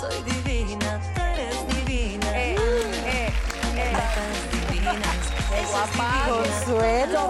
[0.00, 2.26] soy divina, eres divina.
[2.38, 2.58] Eh, eh,
[3.06, 3.32] eh.
[3.74, 5.16] Netas divinas,
[5.50, 6.08] ella es Guapa.
[6.14, 6.28] divina.
[6.28, 7.22] Consuelo.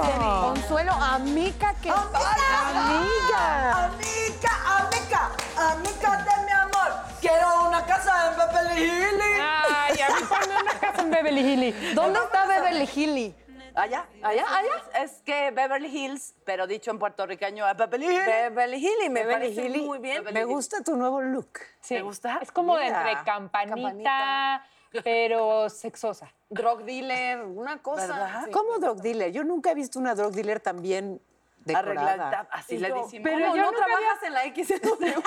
[0.54, 1.90] Consuelo, amica que...
[1.90, 3.44] Amiga.
[3.86, 5.22] Amiga, amiga,
[5.56, 6.90] amiga de mi amor.
[7.20, 9.22] Quiero una casa en Beverly Hills.
[9.40, 11.94] Ay, a mí ponme una casa en Beverly Hills.
[11.94, 13.34] ¿Dónde está Beverly Hills?
[13.78, 14.06] Allá.
[14.22, 14.44] ¿Allá?
[14.48, 15.04] ¿Allá?
[15.04, 18.26] Es que Beverly Hills, pero dicho en puertorriqueño, Beverly Hills.
[18.26, 19.86] Beverly Hills, me Beverly parece Hills.
[19.86, 20.24] muy bien.
[20.32, 21.60] Me gusta tu nuevo look.
[21.80, 21.94] Sí.
[21.94, 22.38] ¿Te gusta?
[22.42, 24.66] Es como de Mira, entre campanita, campanita.
[25.04, 26.32] pero sexosa.
[26.50, 28.06] Drug dealer, una cosa.
[28.08, 28.42] ¿Verdad?
[28.46, 28.50] Sí.
[28.50, 29.30] ¿Cómo drug dealer?
[29.30, 31.20] Yo nunca he visto una drug dealer tan bien
[31.58, 32.12] decorada.
[32.12, 33.30] Arreglada, así yo, decimos.
[33.30, 35.20] Pero yo no trabajas en la XW.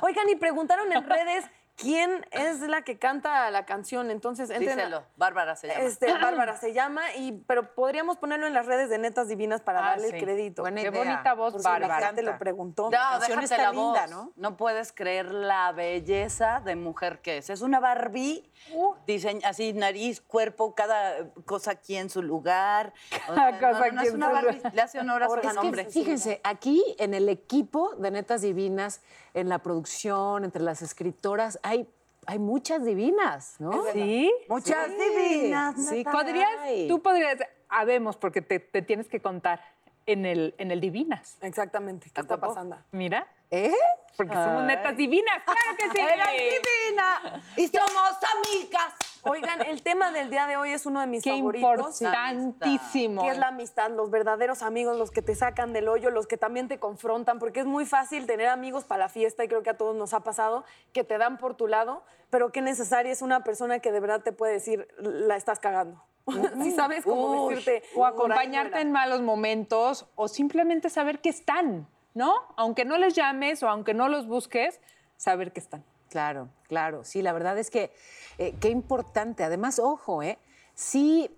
[0.02, 1.44] Oigan, y preguntaron en redes
[1.80, 4.10] quién es la que canta la canción.
[4.10, 5.80] Entonces, entren a- Díselo, Bárbara se llama.
[5.80, 9.80] Este, Bárbara se llama, y, pero podríamos ponerlo en las redes de Netas Divinas para
[9.80, 10.16] Ah, darle sí.
[10.16, 10.62] el crédito.
[10.62, 10.98] Buena Qué idea.
[11.04, 12.06] bonita voz, Por si la Bárbara.
[12.08, 12.84] gente lo preguntó.
[12.84, 14.10] No, canción está la linda, voz.
[14.10, 14.32] ¿no?
[14.36, 17.50] No puedes creer la belleza de mujer que es.
[17.50, 18.94] Es una Barbie, Uh.
[19.06, 22.92] diseña así nariz, cuerpo, cada cosa aquí en su lugar.
[23.28, 25.52] O Cada sea, cosa no, no aquí es una Barbie, le hace honor a su
[25.54, 25.86] nombre.
[25.86, 29.00] Fíjense, aquí en el equipo de Netas Divinas,
[29.34, 31.88] en la producción, entre las escritoras, hay,
[32.26, 33.84] hay muchas divinas, ¿no?
[33.92, 34.32] ¿Sí?
[34.48, 35.74] Muchas Sí, divinas.
[35.88, 36.04] sí.
[36.04, 36.50] ¿Podrías,
[36.88, 37.36] tú podrías,
[37.68, 39.60] habemos, porque te, te tienes que contar
[40.06, 41.36] en el, en el Divinas.
[41.40, 42.76] Exactamente, ¿qué ¿A está pasando?
[42.90, 43.72] Mira, ¿Eh?
[44.16, 45.98] porque somos netas divinas, claro que sí.
[45.98, 47.42] ¡Eres divina!
[47.56, 48.94] ¡Y somos amigas!
[49.24, 52.00] Oigan, el tema del día de hoy es uno de mis Qué favoritos.
[52.00, 53.22] importantísimo.
[53.22, 56.36] que es la amistad, los verdaderos amigos, los que te sacan del hoyo, los que
[56.36, 59.70] también te confrontan, porque es muy fácil tener amigos para la fiesta y creo que
[59.70, 63.22] a todos nos ha pasado, que te dan por tu lado, pero qué necesaria es
[63.22, 66.02] una persona que de verdad te puede decir, la estás cagando.
[66.62, 67.82] Si sabes cómo decirte.
[67.96, 72.34] o acompañarte en malos momentos o simplemente saber que están, ¿no?
[72.56, 74.80] Aunque no les llames o aunque no los busques,
[75.16, 75.84] saber que están.
[76.10, 77.04] Claro, claro.
[77.04, 77.92] Sí, la verdad es que
[78.38, 79.44] eh, qué importante.
[79.44, 80.38] Además, ojo, ¿eh?
[80.74, 81.30] Sí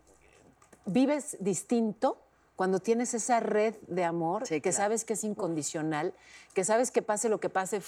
[0.87, 2.19] vives distinto
[2.57, 4.77] cuando tienes esa red de amor Sí, que claro.
[4.77, 6.15] sabes que es incondicional,
[6.55, 7.83] que sabes que pase lo que pase,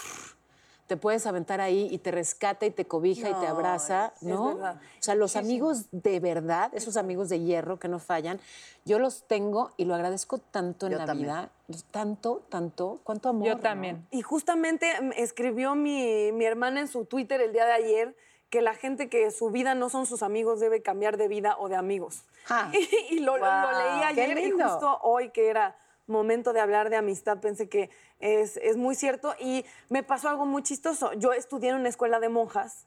[0.86, 4.54] te puedes aventar ahí y te rescata y te cobija y te abraza, es ¿no?
[4.54, 4.76] verdad.
[4.76, 8.38] O sea, los amigos de verdad, esos amigos de hierro que no fallan,
[8.84, 11.28] yo los tengo y lo agradezco tanto en Yo la también.
[11.28, 11.50] vida,
[11.90, 13.48] tanto, tanto, cuánto amor.
[13.48, 13.60] Yo ¿no?
[13.60, 14.06] también.
[14.10, 18.16] Y justamente mm, escribió mi, mi hermana en su Twitter el día de ayer
[18.50, 21.68] que la gente que su vida no son sus amigos debe cambiar de vida o
[21.68, 22.24] de amigos.
[22.48, 22.70] Ah.
[23.10, 27.38] y lo, lo leí ayer y justo hoy que era momento de hablar de amistad
[27.38, 27.90] pensé que
[28.24, 31.12] es, es muy cierto y me pasó algo muy chistoso.
[31.12, 32.86] Yo estudié en una escuela de monjas.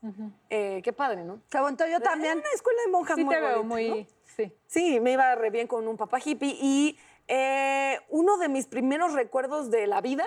[0.49, 1.41] Eh, qué padre, ¿no?
[1.51, 2.39] Qué bonito, yo En también.
[2.39, 3.89] una escuela de monjas Sí muy te veo bonita, muy...
[3.89, 4.07] ¿no?
[4.35, 4.51] Sí.
[4.65, 9.13] Sí, me iba re bien con un papá hippie y eh, uno de mis primeros
[9.13, 10.25] recuerdos de la vida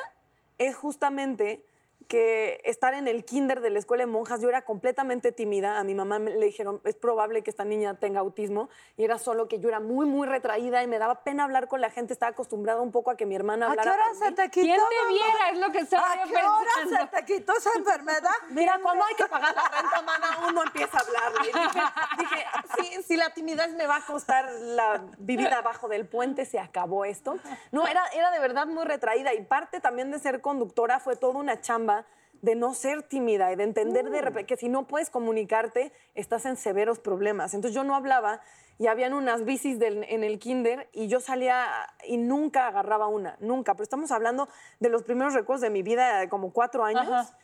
[0.58, 1.64] es justamente
[2.10, 5.84] que estar en el kinder de la escuela de monjas, yo era completamente tímida, a
[5.84, 9.60] mi mamá le dijeron, es probable que esta niña tenga autismo, y era solo que
[9.60, 12.80] yo era muy, muy retraída y me daba pena hablar con la gente, estaba acostumbrada
[12.80, 14.66] un poco a que mi hermana ¿A hablara qué hora se te quitó?
[14.66, 15.50] ¿Quién te viera?
[15.52, 16.50] Es lo que estaba ¿A qué hora
[16.82, 17.10] pensando.
[17.12, 18.30] se te quitó esa enfermedad?
[18.50, 21.32] Mira, cuando hay que pagar la renta, mana, uno empieza a hablar.
[21.44, 21.80] Y dije,
[22.18, 22.46] dije,
[22.76, 27.04] sí, si la timidez me va a costar la vivida abajo del puente, se acabó
[27.04, 27.36] esto.
[27.70, 29.32] No, era, era de verdad muy retraída.
[29.32, 31.99] Y parte también de ser conductora fue toda una chamba
[32.42, 36.46] de no ser tímida y de entender de repente que si no puedes comunicarte, estás
[36.46, 37.52] en severos problemas.
[37.54, 38.40] Entonces yo no hablaba
[38.78, 41.66] y habían unas bicis del- en el kinder y yo salía
[42.06, 43.74] y nunca agarraba una, nunca.
[43.74, 47.02] Pero estamos hablando de los primeros recuerdos de mi vida, de como cuatro años.
[47.08, 47.36] Ajá.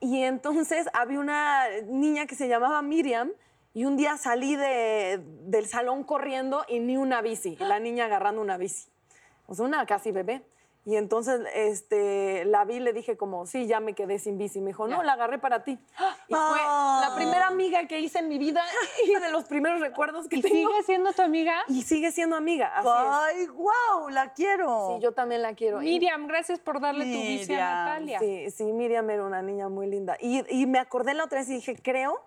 [0.00, 3.32] Y entonces había una niña que se llamaba Miriam
[3.72, 8.42] y un día salí de- del salón corriendo y ni una bici, la niña agarrando
[8.42, 8.88] una bici.
[9.46, 10.42] O sea, una casi bebé.
[10.86, 14.60] Y entonces este, la vi y le dije como, sí, ya me quedé sin bici.
[14.60, 15.78] Me dijo, no, la agarré para ti.
[16.28, 18.62] Y fue la primera amiga que hice en mi vida
[19.06, 20.54] y de los primeros recuerdos que ¿Y tengo.
[20.54, 21.54] sigue siendo tu amiga?
[21.68, 22.94] Y sigue siendo amiga, así es.
[22.94, 24.94] Ay, wow, la quiero.
[24.96, 25.80] Sí, yo también la quiero.
[25.80, 28.18] Y- Miriam, gracias por darle tu bici a Natalia.
[28.18, 30.18] Sí, sí, Miriam era una niña muy linda.
[30.20, 32.20] Y, y me acordé la otra vez y dije, creo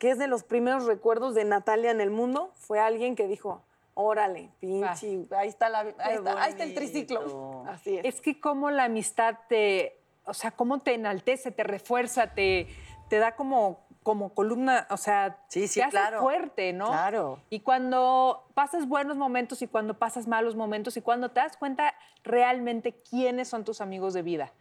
[0.00, 2.50] que es de los primeros recuerdos de Natalia en el mundo.
[2.56, 3.62] Fue alguien que dijo,
[3.94, 7.64] órale, pinche, ahí está, la, ahí, está, ahí está el triciclo.
[7.68, 8.04] Así es.
[8.04, 12.68] Es que como la amistad te, o sea, cómo te enaltece, te refuerza, te,
[13.08, 16.20] te da como, como columna, o sea, Sí, sí, te hace claro.
[16.20, 16.86] fuerte, ¿no?
[16.86, 17.40] Claro.
[17.50, 21.94] Y cuando pasas buenos momentos y cuando pasas malos momentos y cuando te das cuenta
[22.24, 24.52] realmente quiénes son tus amigos de vida.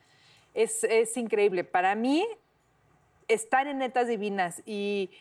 [0.53, 1.63] Es, es increíble.
[1.63, 2.27] Para mí,
[3.29, 5.11] estar en Netas Divinas y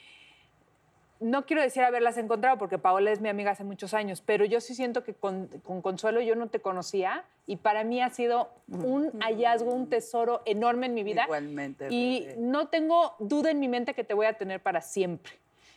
[1.21, 4.61] no quiero decir haberlas encontrado porque Paola es mi amiga hace muchos años, pero yo
[4.61, 8.51] sí siento que con, con Consuelo yo no te conocía y para mí ha sido
[8.69, 11.25] un hallazgo, un tesoro enorme en mi vida.
[11.25, 12.37] Igualmente, Y bebé.
[12.39, 15.33] no tengo duda en mi mente que te voy a tener para siempre.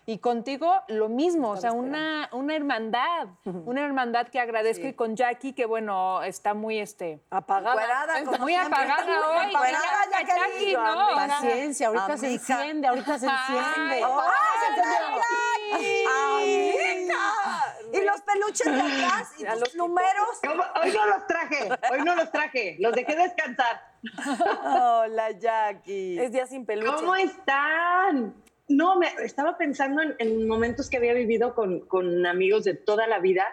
[0.06, 5.16] Y contigo lo mismo, o sea, una, una hermandad, una hermandad que agradezco y con
[5.16, 7.82] Jackie, que bueno, está muy este, Apagada.
[7.82, 8.84] Encuerada, como muy siempre.
[8.84, 9.46] apagada hoy.
[9.54, 10.76] Encuerada, Mira, Jackie.
[10.76, 13.96] Paciencia, ahorita se enciende, ahorita se enciende.
[13.96, 16.14] Ay, ¡Ah, se encendió!
[16.36, 17.18] ¡Amiga!
[17.94, 20.40] Y los peluches de atrás y los números.
[20.46, 20.64] ¿Cómo?
[20.84, 23.94] Hoy no los traje, hoy no los traje, los dejé descansar.
[24.66, 26.20] Hola, Jackie.
[26.20, 26.94] Es día sin peluche.
[26.94, 28.34] ¿Cómo están?
[28.68, 33.08] No, me estaba pensando en, en momentos que había vivido con, con amigos de toda
[33.08, 33.46] la vida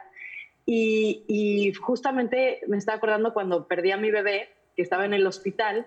[0.67, 5.27] y, y justamente me estaba acordando cuando perdí a mi bebé, que estaba en el
[5.27, 5.87] hospital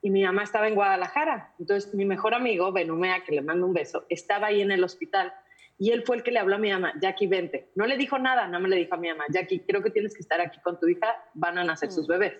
[0.00, 1.54] y mi mamá estaba en Guadalajara.
[1.58, 5.32] Entonces mi mejor amigo, Benumea, que le mando un beso, estaba ahí en el hospital
[5.78, 7.70] y él fue el que le habló a mi mamá, Jackie, vente.
[7.74, 10.14] No le dijo nada, no me le dijo a mi mamá, Jackie, creo que tienes
[10.14, 12.34] que estar aquí con tu hija, van a nacer sus bebés.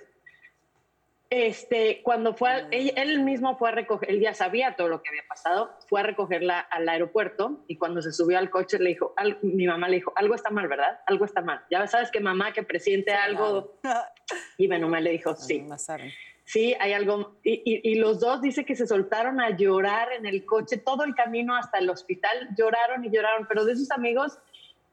[1.34, 5.02] Este, cuando fue, a- él, él mismo fue a recoger, él ya sabía todo lo
[5.02, 8.90] que había pasado, fue a recogerla al aeropuerto y cuando se subió al coche le
[8.90, 11.00] dijo, al- mi mamá le dijo, algo está mal, ¿verdad?
[11.06, 11.62] Algo está mal.
[11.70, 13.78] Ya sabes que mamá que presiente algo.
[14.58, 15.60] Y Benumea le dijo, sí.
[16.44, 17.36] Sí, hay algo.
[17.42, 21.04] Y, y- y los dos dice que se soltaron a llorar en el coche todo
[21.04, 22.48] el camino hasta el hospital.
[22.58, 24.38] Lloraron y lloraron, pero de esos amigos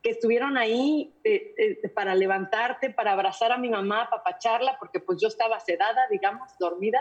[0.01, 5.19] que estuvieron ahí eh, eh, para levantarte, para abrazar a mi mamá, papacharla, porque pues
[5.21, 6.99] yo estaba sedada, digamos, dormida.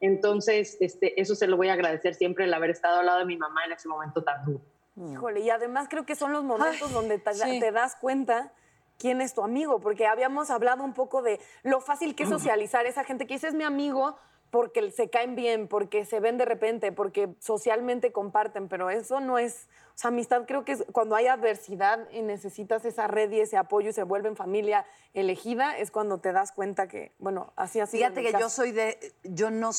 [0.00, 3.26] Entonces, este, eso se lo voy a agradecer siempre, el haber estado al lado de
[3.26, 4.60] mi mamá en ese momento tan duro.
[4.96, 7.60] Híjole, y además creo que son los momentos donde te, sí.
[7.60, 8.52] te das cuenta
[8.98, 12.86] quién es tu amigo, porque habíamos hablado un poco de lo fácil que es socializar
[12.86, 14.16] esa gente que dice es mi amigo
[14.52, 19.38] porque se caen bien, porque se ven de repente, porque socialmente comparten, pero eso no
[19.38, 23.40] es, o sea, amistad creo que es cuando hay adversidad y necesitas esa red y
[23.40, 24.84] ese apoyo y se vuelven familia
[25.14, 27.96] elegida, es cuando te das cuenta que, bueno, así así.
[27.96, 29.70] Fíjate que yo soy de, yo no,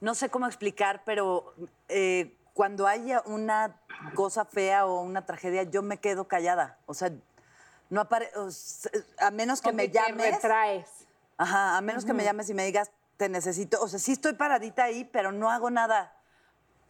[0.00, 1.52] no sé cómo explicar, pero
[1.88, 3.76] eh, cuando haya una
[4.14, 6.78] cosa fea o una tragedia, yo me quedo callada.
[6.86, 7.10] O sea,
[7.90, 10.32] no apare, o s- a menos que me te llames.
[10.36, 10.88] retraes.
[11.36, 13.78] Ajá, a menos que me llames y me digas, te necesito.
[13.82, 16.16] O sea, sí estoy paradita ahí, pero no hago nada.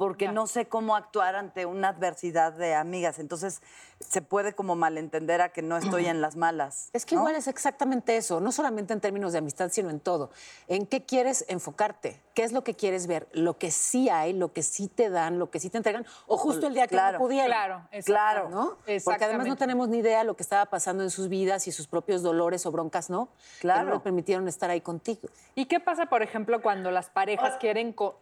[0.00, 3.18] Porque no sé cómo actuar ante una adversidad de amigas.
[3.18, 3.60] Entonces,
[4.00, 6.88] se puede como malentender a que no estoy en las malas.
[6.94, 7.20] Es que ¿no?
[7.20, 10.30] igual es exactamente eso, no solamente en términos de amistad, sino en todo.
[10.68, 12.18] ¿En qué quieres enfocarte?
[12.32, 13.28] ¿Qué es lo que quieres ver?
[13.32, 16.38] Lo que sí hay, lo que sí te dan, lo que sí te entregan, o
[16.38, 17.50] justo el día que Claro, no pudieron.
[17.50, 18.78] Claro, Claro, ¿no?
[19.04, 21.86] Porque además no tenemos ni idea lo que estaba pasando en sus vidas y sus
[21.86, 23.28] propios dolores o broncas, ¿no?
[23.56, 23.88] Que Claro.
[23.90, 25.28] no le permitieron estar ahí contigo.
[25.54, 28.18] ¿Y qué pasa, por ejemplo, cuando las parejas quieren, co-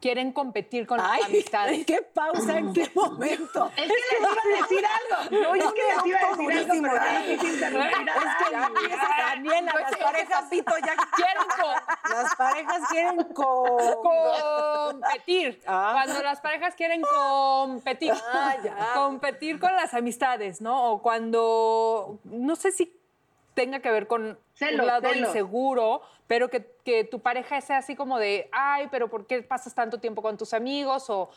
[0.00, 1.86] quieren competir con las amistades?
[1.86, 3.70] qué pausa, en qué momento.
[3.76, 5.42] Es que les iba a decir algo.
[5.42, 8.06] No, es que les iba a decir algo, pero ya no quise interrumpir.
[9.18, 10.64] Daniela, las parejas, ya
[11.16, 15.60] quieren co- las parejas quieren co- competir.
[15.66, 15.90] Ah.
[16.04, 18.12] Cuando las parejas quieren competir.
[18.94, 20.92] Competir con las amistades, ¿no?
[20.92, 22.92] O cuando, no sé si
[23.54, 25.28] tenga que ver con Celos, un lado celos.
[25.28, 29.74] inseguro, pero que, que tu pareja sea así como de, ay, pero ¿por qué pasas
[29.74, 31.08] tanto tiempo con tus amigos?
[31.08, 31.30] O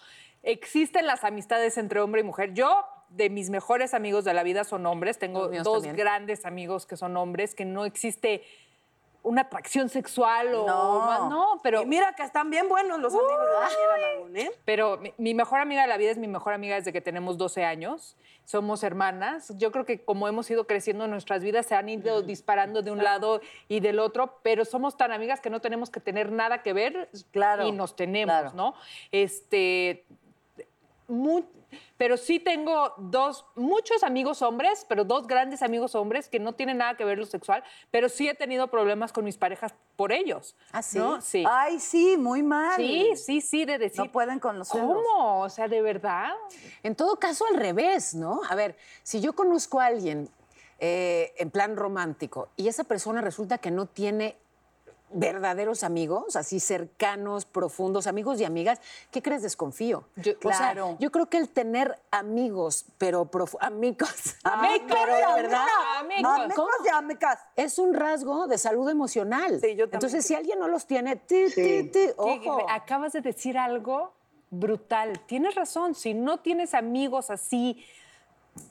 [0.44, 2.54] existen las amistades entre hombre y mujer.
[2.54, 5.18] Yo, de mis mejores amigos de la vida son hombres.
[5.18, 5.96] Tengo dos también.
[5.96, 8.44] grandes amigos que son hombres, que no existe
[9.28, 11.00] una atracción sexual o No.
[11.06, 14.52] más- no, pero Y mira que están bien buenos los amigos de Daniela ¿eh?
[14.66, 17.38] pero mi, mi mejor amiga de la vida es mi mejor amiga desde que tenemos
[17.38, 18.16] 12 años.
[18.46, 19.52] Somos hermanas.
[19.57, 22.92] Yo creo que como hemos ido creciendo en nuestras vidas, se han ido disparando de
[22.92, 26.64] un lado y del otro, pero somos tan amigas que no tenemos que tener nada
[26.64, 28.52] que ver Claro, y nos tenemos, claro.
[28.56, 28.74] ¿no?
[29.12, 30.06] Este,
[31.97, 36.78] pero sí tengo dos, muchos amigos hombres, pero dos grandes amigos hombres que no tienen
[36.78, 40.56] nada que ver lo sexual, pero sí he tenido problemas con mis parejas por ellos.
[40.71, 41.00] ¿Ah, sí?
[41.00, 41.21] ¿no?
[41.21, 41.44] Sí.
[41.50, 42.76] Ay, sí, muy mal.
[42.76, 44.00] Sí, sí, sí, de decir.
[44.00, 44.88] No pueden con los celos.
[44.88, 45.42] ¿Cómo?
[45.42, 46.31] O sea, ¿de verdad?
[46.83, 48.42] En todo caso, al revés, ¿no?
[48.50, 50.30] A ver, si yo conozco a alguien
[50.80, 54.38] eh, en plan romántico y esa persona resulta que no tiene
[55.09, 59.42] verdaderos amigos, así cercanos, profundos, amigos y amigas, ¿qué crees?
[59.42, 60.04] Desconfío.
[60.18, 60.97] Yo- O sea, claro.
[60.99, 65.66] yo creo que el tener amigos, pero profu- amigos, Amigos, pero de verdad,
[65.99, 66.40] amigos.
[66.40, 67.40] Amigos y amigas.
[67.56, 69.59] es un rasgo de salud emocional.
[69.61, 72.66] Sí, yo también Entonces, si alguien no los tiene, ti, ti, ti, ¿Qué- ojo.
[72.69, 74.14] Acabas de decir algo
[74.49, 75.19] brutal.
[75.26, 75.95] Tienes razón.
[75.95, 77.83] Si no tienes amigos así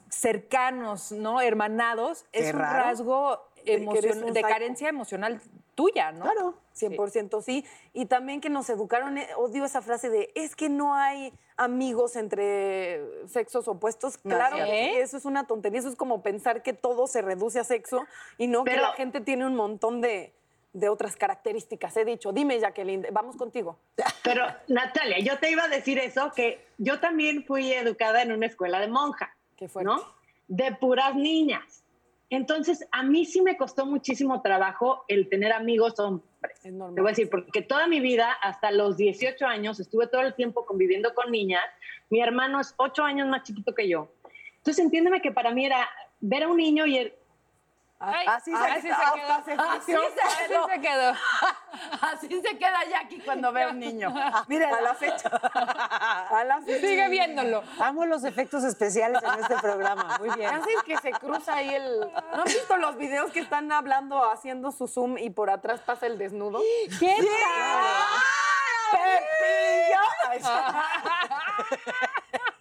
[0.09, 1.40] cercanos, ¿no?
[1.40, 2.78] Hermanados, Qué es un raro.
[2.85, 5.41] rasgo de carencia emocional
[5.75, 6.23] tuya, ¿no?
[6.23, 7.65] Claro, 100% sí.
[7.93, 12.17] Y también que nos educaron, eh, odio esa frase de, es que no hay amigos
[12.17, 14.19] entre sexos opuestos.
[14.19, 14.65] Claro, sí.
[14.65, 15.79] que eso es una tontería.
[15.79, 18.05] Eso es como pensar que todo se reduce a sexo
[18.39, 20.33] y no que la gente tiene un montón de,
[20.73, 21.97] de otras características.
[21.97, 23.79] He dicho, dime, Jacqueline, vamos contigo.
[24.25, 28.47] Pero, Natalia, yo te iba a decir eso, que yo también fui educada en una
[28.47, 29.91] escuela de monja, Qué fuerte.
[29.91, 30.03] ¿no?
[30.49, 31.83] De puras niñas.
[32.28, 36.28] Entonces, a mí sí me costó muchísimo trabajo el tener amigos hombres.
[36.95, 40.35] Te voy a decir, porque toda mi vida, hasta los 18 años, estuve todo el
[40.35, 41.62] tiempo conviviendo con niñas.
[42.11, 44.09] Mi hermano es 8 años más chiquito que yo.
[44.56, 45.88] Entonces, entiéndeme que para mí era
[46.21, 47.12] ver a un niño y el-
[47.99, 49.45] Ay, Así se así se quedó.
[49.45, 49.62] quedó.
[49.62, 49.93] Así se
[50.49, 50.67] quedó.
[50.67, 51.12] se quedó.
[52.03, 54.12] Así se queda Jackie cuando ve a un niño.
[54.49, 55.29] Mire, A la fecha.
[56.31, 56.87] A la fecha.
[56.87, 57.62] Sigue viéndolo.
[57.81, 60.19] Amo los efectos especiales en este programa.
[60.19, 60.55] Muy bien.
[60.55, 62.00] Haces que se cruza ahí el.
[62.00, 66.07] ¿No han visto los videos que están hablando, haciendo su zoom y por atrás pasa
[66.07, 66.61] el desnudo?
[67.00, 67.17] ¿Qué
[68.93, 70.00] Pepillo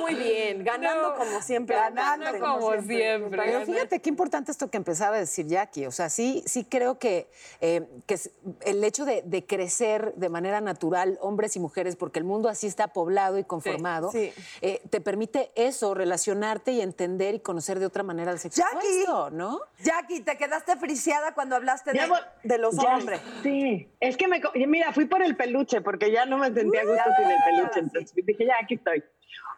[0.00, 1.76] muy bien, ganando No, como siempre.
[1.76, 3.42] ganando como siempre.
[3.44, 5.86] Pero fíjate qué importante esto que empezaba a decir Jackie.
[5.86, 7.28] O sea, sí, sí creo que,
[7.60, 8.18] eh, que
[8.64, 12.66] el hecho de, de crecer de manera natural, hombres y mujeres, porque el mundo así
[12.66, 14.32] está poblado y conformado, sí.
[14.60, 18.86] eh, te permite eso, relacionarte y entender y conocer de otra manera el sexo Jackie.
[19.04, 19.60] opuesto, ¿no?
[19.82, 22.06] Jackie, te quedaste friciada cuando hablaste Ya
[22.42, 23.20] de, los Ya, hombres.
[23.42, 24.40] Sí, es que me.
[24.40, 27.38] co- Mira, fui por el peluche porque ya no me sentía a gusto sin el
[27.44, 27.80] peluche.
[27.80, 29.02] Entonces dije, ya, aquí estoy.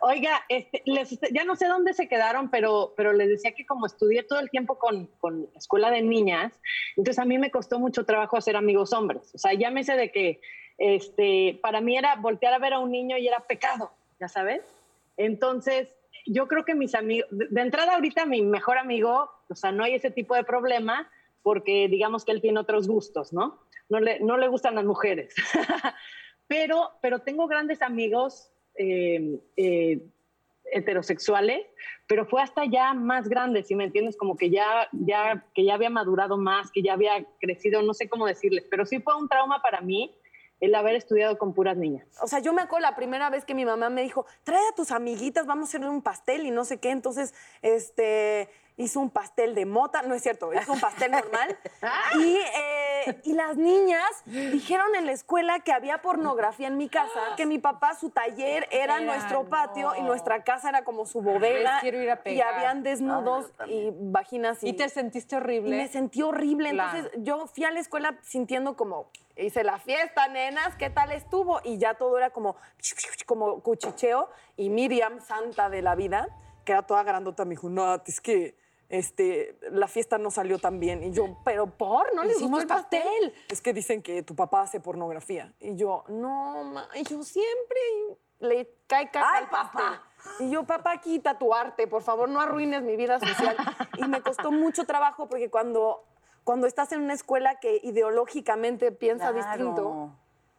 [0.00, 0.82] Oiga, este,
[1.32, 4.50] ya no sé dónde se quedaron, pero, pero les decía que como estudié todo el
[4.50, 6.60] tiempo con, con escuela de niñas,
[6.96, 9.34] entonces a mí me costó mucho trabajo hacer amigos hombres.
[9.34, 10.40] O sea, llámese de que
[10.78, 14.62] este, para mí era voltear a ver a un niño y era pecado, ¿ya sabes?
[15.16, 15.88] Entonces,
[16.26, 19.84] yo creo que mis amigos, de de entrada ahorita mi mejor amigo, o sea, no
[19.84, 21.10] hay ese tipo de problema
[21.42, 23.60] porque digamos que él tiene otros gustos, ¿no?
[23.88, 25.34] No le, no le gustan las mujeres.
[26.46, 30.00] pero, pero tengo grandes amigos eh, eh,
[30.72, 31.66] heterosexuales,
[32.06, 35.74] pero fue hasta ya más grande, si me entiendes, como que ya, ya, que ya
[35.74, 39.28] había madurado más, que ya había crecido, no sé cómo decirles, pero sí fue un
[39.28, 40.14] trauma para mí
[40.60, 42.06] el haber estudiado con puras niñas.
[42.22, 44.74] O sea, yo me acuerdo la primera vez que mi mamá me dijo, trae a
[44.74, 46.90] tus amiguitas, vamos a hacerle un pastel y no sé qué.
[46.90, 51.56] Entonces, este, hizo un pastel de mota, no es cierto, hizo un pastel normal.
[52.18, 57.20] y, eh, y las niñas dijeron en la escuela que había pornografía en mi casa,
[57.36, 61.22] que mi papá, su taller era, Era, nuestro patio y nuestra casa era como su
[61.22, 61.74] bodega.
[61.74, 64.62] Les quiero ir a y habían desnudos y vaginas.
[64.62, 65.76] Y te sentiste Y horrible.
[65.76, 66.70] me sentí horrible.
[66.70, 66.98] Claro.
[66.98, 71.60] Entonces yo fui a la escuela sintiendo como, hice la fiesta, nenas, ¿qué tal estuvo?
[71.64, 72.56] Y ya todo era como,
[73.26, 74.28] como cuchicheo.
[74.56, 76.28] Y Miriam, santa de la vida,
[76.64, 78.56] que era toda grandota, me dijo, no, es que
[78.98, 81.02] este, la fiesta no salió tan bien.
[81.02, 83.34] Y yo, pero por, no le Hicimos el pastel.
[83.48, 85.52] Es que dicen que tu papá hace pornografía.
[85.60, 87.80] Y yo, no, ma, y yo siempre
[88.40, 89.72] le cae caca al pastel.
[89.82, 90.02] papá.
[90.40, 93.56] Y yo, papá, quita tu arte, por favor, no arruines mi vida social.
[93.98, 96.04] Y me costó mucho trabajo porque cuando,
[96.44, 99.46] cuando estás en una escuela que ideológicamente piensa Claro.
[99.48, 100.10] distinto,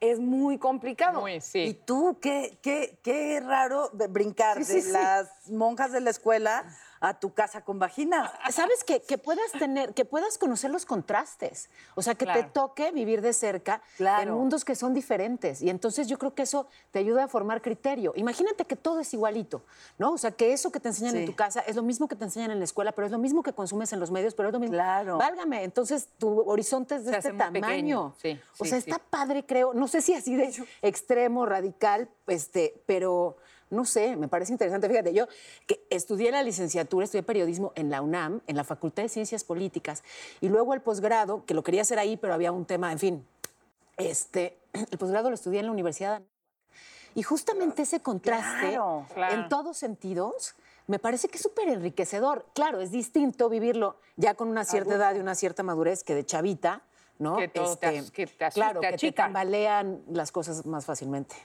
[0.02, 1.22] es muy complicado.
[1.22, 1.82] Muy, Y sí.
[1.86, 4.92] tú, qué, qué, qué raro de brincar Sí, sí, de sí.
[4.92, 6.66] las monjas de la escuela
[7.10, 8.32] a tu casa con vaginas.
[8.52, 9.02] ¿Sabes qué?
[9.02, 11.70] Que puedas tener, que puedas conocer los contrastes.
[11.96, 14.32] O sea, que te toque vivir de cerca Claro.
[14.32, 15.62] en mundos que son diferentes.
[15.62, 18.14] Y entonces yo creo que eso te ayuda a formar criterio.
[18.16, 19.64] Imagínate que todo es igualito,
[19.98, 20.14] ¿no?
[20.14, 22.24] O sea, que eso que te enseñan en tu casa es lo mismo que te
[22.24, 24.54] enseñan en la escuela, pero es lo mismo que consumes en los medios, pero es
[24.54, 24.74] lo mismo.
[24.76, 25.18] Claro.
[25.18, 28.14] Válgame, entonces tu horizonte es de Se este tamaño.
[28.22, 29.74] Sí, o sí, sea, está padre, creo.
[29.74, 33.38] No sé si así de extremo, radical, este, pero
[33.76, 34.90] no sé, me parece interesante.
[34.90, 35.28] Fíjate, yo
[35.68, 40.04] que estudié la licenciatura, estudié periodismo en la UNAM, en la Facultad de Ciencias Políticas,
[40.42, 43.28] y luego el posgrado, que lo quería hacer ahí, pero había un tema, en fin.
[43.98, 44.58] Este,
[44.92, 46.26] el posgrado lo estudié en la Universidad de.
[47.16, 49.36] Y justamente ese contraste, Claro, claro.
[49.36, 50.56] en todos sentidos,
[50.88, 52.46] me parece que es súper enriquecedor.
[52.54, 56.26] Claro, es distinto vivirlo ya con una cierta edad y una cierta madurez que de
[56.26, 56.82] chavita,
[57.18, 57.40] ¿no?
[57.40, 59.24] Este, Que todo te as- que te asusta, claro, te que te achica.
[59.24, 61.36] tambalean las cosas más fácilmente.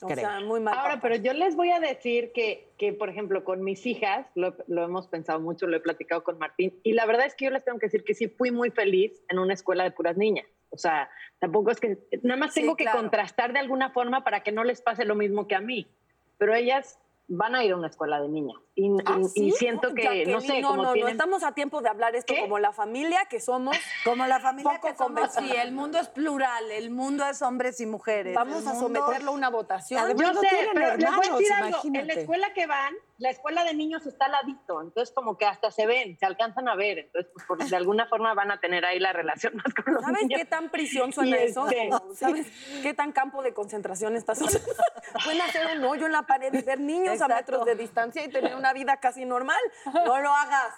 [0.00, 0.18] O creo.
[0.18, 0.74] sea, muy mal.
[0.74, 1.02] Ahora, papá.
[1.02, 4.84] pero yo les voy a decir que, que por ejemplo, con mis hijas, lo, lo
[4.84, 7.64] hemos pensado mucho, lo he platicado con Martín, y la verdad es que yo les
[7.64, 10.46] tengo que decir que sí fui muy feliz en una escuela de puras niñas.
[10.70, 14.42] O sea, tampoco es que, nada más Sí, tengo que contrastar de alguna forma para
[14.42, 15.90] que no les pase lo mismo que a mí.
[16.36, 18.56] Pero ellas van a ir a una escuela de niñas.
[18.74, 19.50] Y, ¿Ah, y sí?
[19.52, 21.12] siento que, no sé, no, como no, no, tienen...
[21.12, 22.40] estamos a tiempo de hablar esto ¿Qué?
[22.40, 23.76] como la familia que somos.
[24.04, 27.80] Como la familia Poco que somos, sí, el mundo es plural, el mundo es hombres
[27.80, 28.34] y mujeres.
[28.34, 30.00] Vamos el a mundo- someterlo a una votación.
[30.00, 31.80] Además, Yo no tienen pero les voy a hermanos, decir algo.
[31.84, 35.44] En la escuela que van, la escuela de niños está al ladito, entonces como que
[35.44, 38.60] hasta se ven, se alcanzan a ver, entonces pues, por- de alguna forma van a
[38.60, 40.38] tener ahí la relación más con los ¿Sabes niños.
[40.38, 41.66] qué tan prisión suena Y eso?
[41.68, 42.46] este, ¿Sabes
[42.82, 44.72] qué tan campo de concentración estás usando?
[45.24, 47.34] Pueden hacer un hoyo en la pared y ver niños Exacto.
[47.34, 49.60] a metros de distancia y tener una vida casi normal.
[49.86, 50.74] No lo hagas.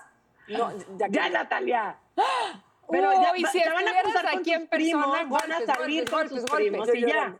[0.48, 1.96] No, ya, Ya, Natalia.
[2.90, 6.08] Pero ya, Uy, va- si van a cruzar aquí en persona, primos, van a salir
[6.08, 6.68] golpes, con golpes, sus golpes.
[6.70, 7.36] primos y ya.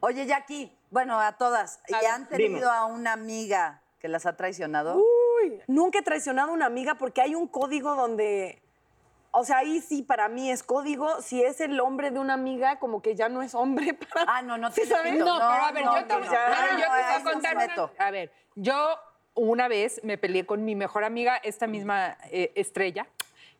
[0.00, 1.80] Oye, Jackie, bueno, a todas.
[1.88, 2.70] ¿Y A ver, han tenido dime.
[2.70, 4.96] a una amiga que las ha traicionado?
[4.96, 8.60] Uy, nunca he traicionado a una amiga porque hay un código donde,
[9.30, 11.20] o sea, ahí sí para mí es código.
[11.22, 14.24] Si es el hombre de una amiga, como que ya no es hombre para.
[14.26, 15.12] Ah, no, no ¿Sí te sabes?
[15.12, 15.26] meto.
[15.26, 16.26] No, pero a ver, no, yo te, no, no.
[16.30, 18.98] pero Ah, yo no, te ahí voy a contar una- A ver, yo
[19.34, 23.06] una vez me peleé con mi mejor amiga, esta misma eh, estrella,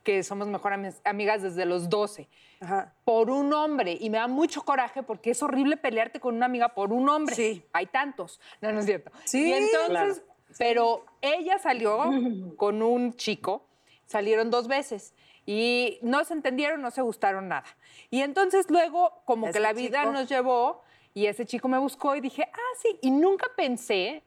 [0.02, 2.26] que somos mejor ami- amigas desde los 12,
[2.61, 2.94] Ajá.
[3.04, 3.97] por un hombre.
[4.00, 7.35] Y me da mucho coraje porque es horrible pelearte con una amiga por un hombre.
[7.35, 7.62] Sí.
[7.75, 8.40] Hay tantos.
[8.62, 9.11] No, no es cierto.
[9.25, 10.14] Sí, Y entonces, claro.
[10.59, 12.04] Pero ella salió
[12.57, 13.66] con un chico,
[14.07, 15.14] salieron dos veces.
[15.47, 17.64] Y no se entendieron, no se gustaron nada.
[18.11, 20.12] Y entonces luego, como que la vida chico.
[20.12, 20.83] nos llevó
[21.14, 22.99] y ese chico me buscó y dije, ah, sí.
[23.02, 24.23] Y nunca pensé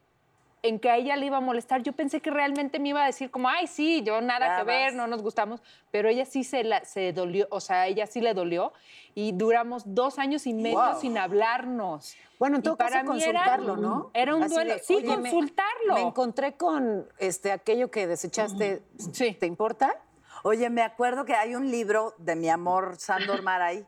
[0.64, 1.82] en que a ella le iba a molestar.
[1.82, 4.94] Yo pensé que realmente me iba a decir como, ay, sí, yo nada que ver,
[4.94, 5.62] no nos gustamos.
[5.90, 8.72] Pero ella sí se, la, se dolió, o sea, a ella sí le dolió.
[9.14, 11.00] Y duramos dos años y medio Wow.
[11.00, 12.16] sin hablarnos.
[12.38, 14.10] Bueno, en todo caso, para mí era- consultarlo, ¿no?
[14.14, 14.72] Era un Así duelo.
[14.74, 15.94] de, sí, "Oye, me- consultarlo.
[15.94, 18.82] Me encontré con este, aquello que desechaste.
[19.12, 19.32] Sí.
[19.38, 19.94] ¿Te importa?
[20.42, 23.86] Oye, me acuerdo que hay un libro de mi amor Sandor Maray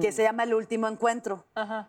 [0.00, 1.44] que se llama El último encuentro.
[1.54, 1.88] Ajá.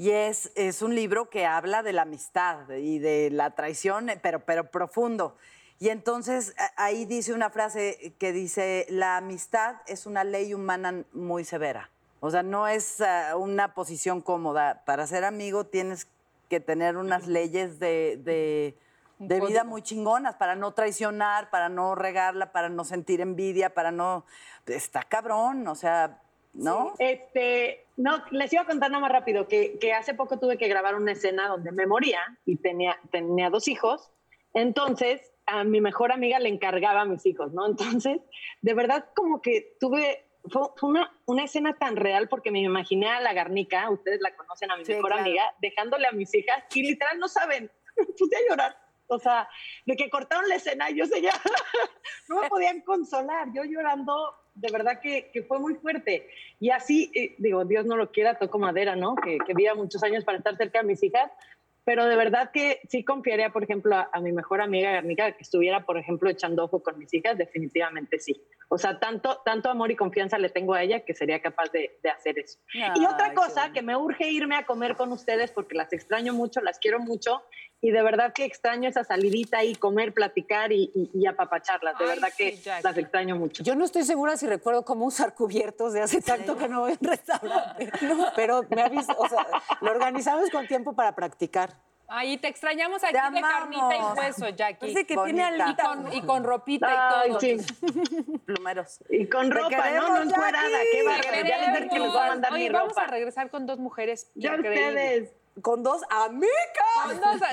[0.00, 4.18] Y es, es un libro que habla de la amistad y de la traición, eh,
[4.22, 5.36] pero, pero profundo.
[5.78, 11.44] Y entonces ahí dice una frase que dice, la amistad es una ley humana muy
[11.44, 11.90] severa.
[12.20, 14.86] O sea, no es ah, una posición cómoda.
[14.86, 16.08] Para ser amigo tienes
[16.48, 18.78] que tener unas leyes de, de-
[19.18, 23.90] de vida muy chingonas para no traicionar, para no regarla, para no sentir envidia, para
[23.92, 24.24] no...
[24.64, 26.94] Está cabrón, o sea, ¿no?
[26.98, 30.68] Este, no, les iba a contar nada más rápido que, que hace poco tuve que
[30.68, 34.10] grabar una escena donde me moría y tenía, tenía dos hijos.
[34.54, 37.66] Entonces, a mi mejor amiga le encargaba a mis hijos, ¿no?
[37.66, 38.20] Entonces,
[38.62, 40.26] de verdad, como que tuve.
[40.50, 44.70] Fue, una, una escena tan real porque me imaginé a la Garnica, ustedes la conocen
[44.70, 45.22] a mi Sí, mejor claro.
[45.26, 48.76] amiga, dejándole a mis hijas y literal no saben, me puse a llorar.
[49.08, 49.46] O sea,
[49.84, 51.32] de que cortaron la escena y yo seguía,
[52.28, 56.28] no me podían consolar, yo llorando, de verdad que, que fue muy fuerte.
[56.58, 59.14] Y así, eh, digo, Dios no lo quiera, toco madera, ¿no?
[59.16, 61.30] Que, que viva muchos años para estar cerca de mis hijas,
[61.84, 65.42] pero de verdad que sí confiaría, por ejemplo, a, a mi mejor amiga Garnica que
[65.42, 68.40] estuviera, por ejemplo, echando ojo con mis hijas, definitivamente sí.
[68.68, 71.98] O sea, tanto, tanto amor y confianza le tengo a ella que sería capaz de,
[72.02, 72.58] de hacer eso.
[72.72, 76.60] y otra cosa, que me urge irme a comer con ustedes porque las extraño mucho,
[76.60, 77.42] las quiero mucho
[77.82, 81.98] y de verdad que extraño esa salidita ahí, comer, platicar y, y- y apapacharlas.
[81.98, 83.62] De Ay, verdad sí, que las extraño mucho.
[83.62, 86.92] Yo no estoy segura si recuerdo cómo usar cubiertos de hace tanto que no voy
[86.92, 87.90] a un restaurante.
[88.36, 89.46] Pero me aviso, o sea,
[89.80, 91.74] lo organizamos con tiempo para practicar.
[92.12, 94.80] Ahí te extrañamos aquí Te de carnita y hueso, Jackie.
[94.80, 95.48] Parece que Bonita.
[95.48, 95.86] tiene Y alitas.
[95.88, 97.40] con, y con ropita Ay, y todo.
[97.40, 97.56] sí.
[98.46, 98.98] Plumeros.
[99.08, 99.82] Y con Te ropa, ¿no?
[99.82, 101.48] queremos, No encuerada, qué bárbaro.
[101.48, 104.28] Ya les que les voy a mandar Oye, mi vamos a regresar con dos mujeres
[104.34, 105.32] Ya ustedes.
[105.62, 106.50] Con dos amigas.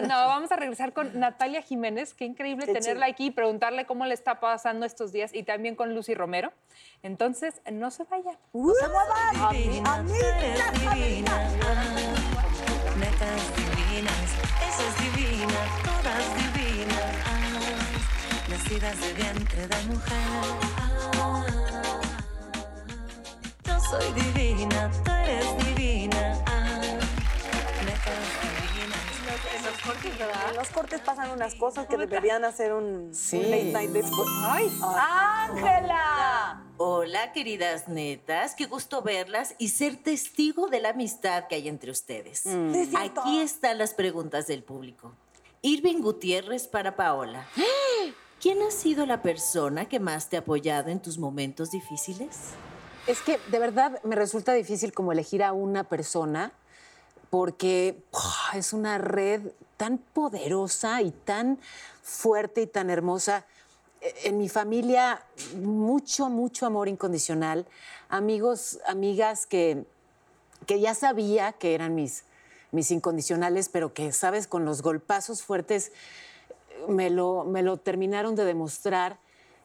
[0.04, 4.06] No, vamos a regresar con Natalia Jiménez, qué increíble Qué tenerla aquí y preguntarle cómo
[4.06, 6.54] le está pasando estos días y también con Lucy Romero.
[7.02, 8.38] Entonces, no se vayan.
[8.54, 10.06] No se muevan.
[12.98, 14.30] Netas divinas,
[14.68, 17.14] esa es divina, todas divinas.
[18.50, 20.18] Nacidas de vientre de mujer.
[23.66, 26.47] Yo soy divina, tú eres divina.
[29.68, 33.36] En los cortes pasan unas cosas que deberían hacer un, Sí.
[33.38, 34.28] un late night después.
[34.44, 36.64] Ay, ¡Ángela!
[36.78, 41.92] Hola, queridas netas, qué gusto verlas y ser testigo de la amistad que hay entre
[41.92, 42.46] ustedes.
[42.96, 45.14] Aquí están las preguntas del público.
[45.62, 47.46] Irving Gutiérrez para Paola.
[48.42, 52.38] ¿Quién ha sido la persona que más te ha apoyado en tus momentos difíciles?
[53.06, 56.54] Es que de verdad me resulta difícil como elegir a una persona
[57.30, 57.98] porque
[58.54, 59.42] es una red
[59.78, 61.60] tan poderosa y tan
[62.02, 63.46] fuerte y tan hermosa.
[64.02, 65.24] Eh, En mi familia,
[65.56, 67.66] mucho, mucho amor incondicional.
[68.10, 69.86] Amigos, amigas que,
[70.66, 72.24] que ya sabía que eran mis,
[72.72, 75.92] mis incondicionales, pero que, sabes, con los golpazos fuertes
[76.88, 79.18] me lo, me lo terminaron de demostrar.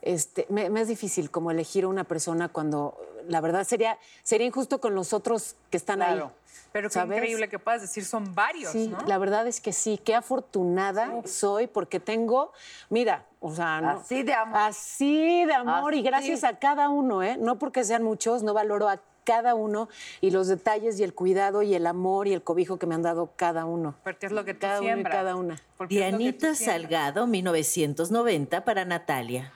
[0.03, 2.99] Este, me, me es difícil como elegir a una persona cuando
[3.29, 6.25] la verdad sería, sería injusto con los otros que están Claro.
[6.27, 6.33] ahí.
[6.73, 7.17] Pero qué ¿sabes?
[7.19, 8.99] increíble que puedas decir, son varios, Sí, ¿no?
[9.07, 12.53] la verdad es que sí, qué afortunada soy porque tengo,
[12.89, 14.59] mira, o sea, no- Así de amor.
[14.59, 17.37] Así de amor y gracias a cada uno, ¿eh?
[17.39, 19.89] No porque sean muchos, no valoro a cada uno
[20.21, 23.03] y los detalles y el cuidado y el amor y el cobijo que me han
[23.03, 23.95] dado cada uno.
[24.03, 25.61] Porque es lo que tú Cada uno y cada una.
[25.77, 26.55] Porque tú Dianita.
[26.57, 29.53] Salgado, 1990 para Natalia.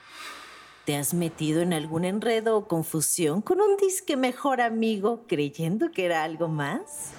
[0.87, 6.05] ¿Te has metido en algún enredo o confusión con un disque mejor amigo creyendo que
[6.05, 7.11] era algo más?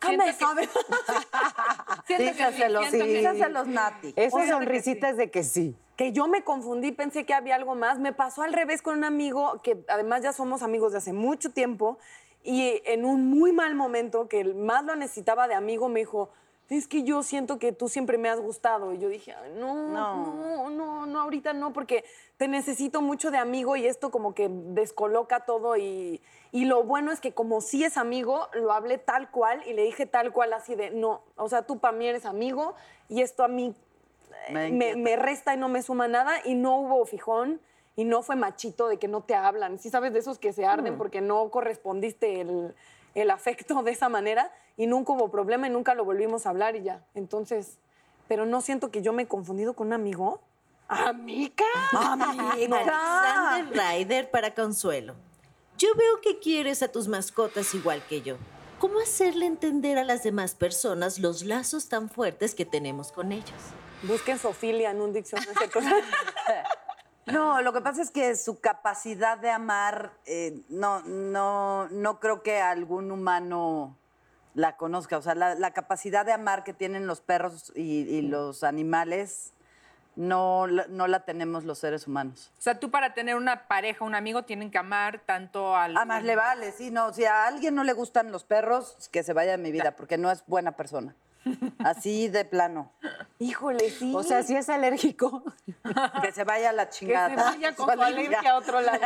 [0.00, 0.70] ¿Qué me sabe?
[2.06, 3.16] Siento que sí, Dígaselo, siento que sí.
[3.18, 4.14] dígaselos, Nati.
[4.16, 5.76] Esa Fíjate que sonrisita es de que sí.
[5.96, 7.98] que yo me confundí, pensé que había algo más.
[7.98, 11.50] Me pasó al revés con un amigo que además ya somos amigos de hace mucho
[11.50, 11.98] tiempo
[12.42, 16.30] y en un muy mal momento que el más lo necesitaba de amigo me dijo,
[16.68, 18.92] es que yo siento que tú siempre me has gustado.
[18.92, 20.16] Y yo dije, "Ay, no, No.
[20.34, 22.04] no, no, no, ahorita no, porque
[22.36, 26.20] te necesito mucho de amigo y esto como que descoloca todo y,
[26.52, 29.82] y lo bueno es que como sí es amigo, lo hablé tal cual y le
[29.84, 32.74] dije tal cual así de, no, o sea, tú para mí eres amigo
[33.08, 33.74] y esto a mí
[34.50, 37.60] Me me, me resta y no me suma nada y no hubo fijón
[37.96, 39.78] y no fue machito de que no te hablan.
[39.78, 42.74] Sí sabes de esos que se arden porque no correspondiste el,
[43.16, 46.76] el afecto de esa manera y nunca hubo problema y nunca lo volvimos a hablar
[46.76, 47.02] y ya.
[47.14, 47.78] Entonces,
[48.28, 50.40] pero no siento que yo me he confundido con un amigo.
[50.86, 51.64] ¿Amiga?
[51.92, 55.14] Alexander Ryder para Consuelo.
[55.78, 58.36] Yo veo que quieres a tus mascotas igual que yo.
[58.78, 63.56] ¿Cómo hacerle entender a las demás personas los lazos tan fuertes que tenemos con ellos?
[64.02, 65.52] Busquen Sofilia en un diccionario.
[67.26, 72.42] No, lo que pasa es que su capacidad de amar, eh, no, no, no creo
[72.42, 73.96] que algún humano
[74.54, 75.18] la conozca.
[75.18, 79.52] O sea, la, la capacidad de amar que tienen los perros y, y los animales,
[80.14, 82.52] no, la- no la tenemos los seres humanos.
[82.58, 85.96] O sea, tú para tener una pareja, un amigo, tienen que amar tanto al...
[85.96, 87.12] A más le vale, sí, no.
[87.12, 90.16] Si a alguien no le gustan los perros, que se vaya de mi vida, porque
[90.16, 91.14] no es buena persona.
[91.84, 92.90] Así de plano.
[93.38, 94.12] Híjole, sí.
[94.14, 95.42] O sea, si es alérgico.
[96.22, 97.28] Que se vaya a la que chingada.
[97.28, 99.00] se vaya con su alergia a otro lado.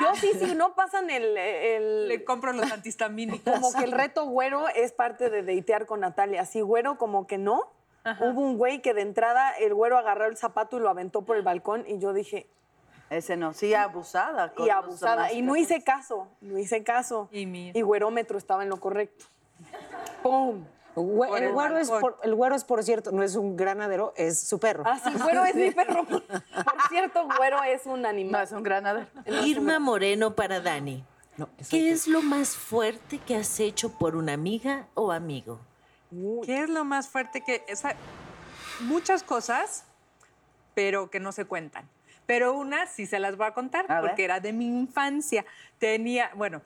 [0.00, 3.52] Yo sí, sí, no pasan el, el- Le compro los antihistamínicos.
[3.52, 6.44] como que el reto güero es parte de deitear con Natalia.
[6.44, 7.68] Sí, güero como que no.
[8.20, 11.36] Hubo un güey que de entrada el güero agarró el zapato y lo aventó por
[11.36, 12.46] el balcón y yo dije,
[13.10, 14.52] Ese no, sí, abusada.
[14.54, 15.32] con y abusada.
[15.32, 17.28] Y no hice caso, no hice caso.
[17.30, 17.78] Y mira.
[17.78, 19.26] Y güerómetro estaba en lo correcto.
[20.22, 20.64] ¡Pum!
[20.94, 24.12] Güe- el, el güero es por, el güero es, por cierto, no es un granadero,
[24.16, 24.82] es su perro.
[24.86, 26.04] Ah, sí, güero es mi perro.
[26.08, 28.42] Por cierto, güero es un No, animal.
[28.44, 29.06] es un granadero.
[29.44, 31.04] Irma Moreno para Dani.
[31.36, 35.58] No, es ¿Qué es lo más fuerte que has hecho por una amiga o amigo?
[36.44, 37.64] ¿Qué es lo más fuerte que...
[37.68, 37.94] esa-
[38.80, 39.84] muchas cosas,
[40.74, 41.88] pero que no se cuentan.
[42.26, 45.44] Pero una sí se las voy a contar, A porque era de mi infancia.
[45.78, 46.62] Tenía, bueno,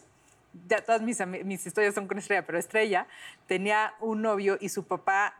[0.68, 3.06] ya todas mis, mis historias son con Estrella, pero Estrella
[3.46, 5.34] tenía un novio y su papá,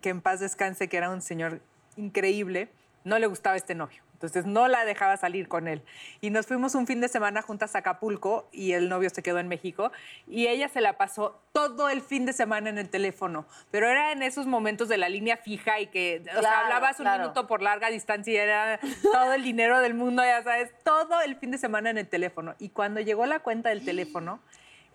[0.00, 1.60] que en paz descanse, que era un señor
[1.96, 2.70] increíble,
[3.04, 4.02] no le gustaba este novio.
[4.18, 5.80] Entonces no la dejaba salir con él.
[6.20, 9.38] Y nos fuimos un fin de semana juntas a Acapulco y el novio se quedó
[9.38, 9.92] en México.
[10.26, 13.46] Y ella se la pasó todo el fin de semana en el teléfono.
[13.70, 16.98] Pero era en esos momentos de la línea fija y que, o sea, Claro, hablabas
[16.98, 17.22] un claro.
[17.22, 18.80] minuto por larga distancia y era
[19.12, 22.56] todo el dinero del mundo, ya sabes, todo el fin de semana en el teléfono.
[22.58, 24.40] Y cuando llegó la cuenta del teléfono,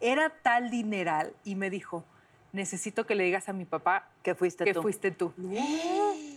[0.01, 2.03] era tal dineral y me dijo,
[2.51, 4.81] necesito que le digas a mi papá Que fuiste que tú.
[4.81, 5.33] fuiste tú.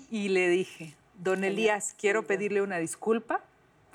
[0.08, 3.42] Y le dije, don Elías, quiero pedirle una disculpa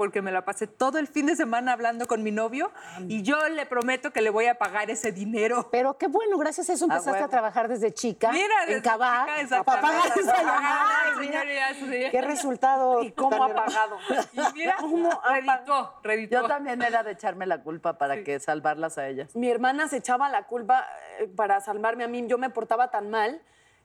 [0.01, 2.71] porque me la pasé todo el fin de semana hablando con mi novio
[3.07, 5.69] y yo le prometo que le voy a pagar ese dinero.
[5.71, 8.31] Pero qué bueno, gracias a eso empezaste a, trabajar desde chica.
[8.31, 9.25] Mira, en desde Cabá.
[9.25, 9.87] chica, a exactamente.
[9.87, 10.59] pagar esa Para llamada.
[10.59, 12.09] pagar, Ay, mira, señorías, sí.
[12.09, 13.03] Qué resultado.
[13.03, 13.97] ¿Y cómo ha pagado?
[14.33, 14.77] Y mira,
[15.29, 16.41] reditó, reditó.
[16.41, 19.35] Yo también era de echarme la culpa para que salvarlas a ellas.
[19.35, 20.87] Mi hermana se echaba la culpa
[21.19, 22.25] eh, para salvarme a mí.
[22.25, 23.39] Yo me portaba tan mal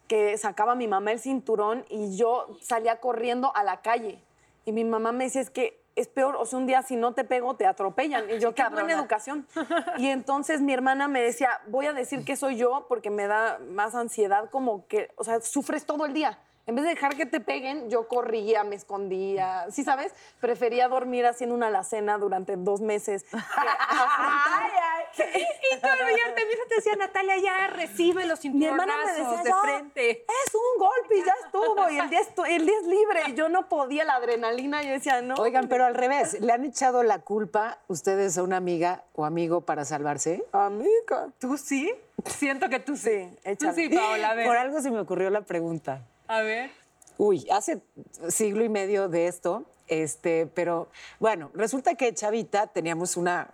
[0.08, 4.22] que sacaba mi mamá el cinturón y yo salía corriendo a la calle.
[4.64, 7.14] Y mi mamá me decía, es que es peor, o sea, un día si no
[7.14, 8.30] te pego, te atropellan.
[8.30, 8.92] Y yo, qué buena cabrona.
[8.94, 9.46] educación.
[9.98, 13.58] Y entonces mi hermana me decía, voy a decir que soy yo porque me da
[13.70, 16.38] más ansiedad, como que, o sea, sufres todo el día.
[16.66, 19.66] En vez de dejar que te peguen, yo corría, me escondía.
[19.70, 20.12] ¿Sí sabes?
[20.40, 23.22] Prefería dormir haciendo una alacena durante dos meses.
[23.22, 23.36] que
[25.16, 29.60] Y todavía te te decía, Natalia, ya recibe los Mi hermana me decía, de "Ya,
[29.60, 30.10] frente.
[30.10, 31.90] es un golpe y ya estuvo.
[31.90, 33.20] Y el día, estu- el día es libre.
[33.28, 34.82] Y yo no podía la adrenalina.
[34.82, 35.34] Yo decía, no.
[35.36, 39.60] Oigan, pero al revés, ¿le han echado la culpa ustedes a una amiga o amigo
[39.62, 40.44] para salvarse?
[40.52, 41.28] Amiga.
[41.38, 41.92] ¿Tú sí?
[42.24, 43.28] Siento que tú sí.
[43.58, 44.46] Tú sí, Paola, a ver.
[44.46, 46.02] Por algo se me ocurrió la pregunta.
[46.28, 46.70] A ver.
[47.18, 47.80] Uy, hace
[48.28, 50.88] siglo y medio de esto, este, pero
[51.18, 53.48] bueno, resulta que Chavita teníamos una,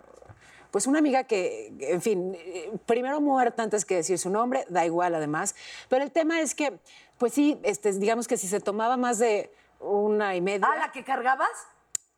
[0.73, 2.35] pues una amiga que, en fin,
[2.87, 5.53] primero muerta antes que decir su nombre, da igual además,
[5.87, 6.79] pero el tema es que,
[7.19, 10.67] pues sí, este, digamos que si se tomaba más de una y media...
[10.67, 11.47] ¿Ah, la que cargabas?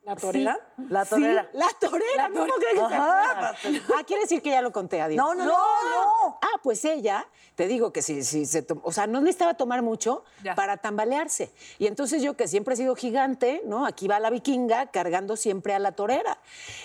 [0.05, 0.59] ¿La torera?
[0.89, 1.49] La torera.
[1.53, 3.55] La torera, ¿cómo crees que se acuerda?
[3.97, 5.17] Ah, quiere decir que ya lo conté, adiós.
[5.17, 6.39] No, no, no, no.
[6.43, 10.23] Ah, pues ella, te digo que si, si se o sea, no necesitaba tomar mucho
[10.43, 10.53] Ya.
[10.53, 11.51] para tambalearse.
[11.79, 13.87] Y entonces yo, que siempre he sido gigante, ¿no?
[13.87, 16.37] Aquí va la vikinga cargando siempre a la torera.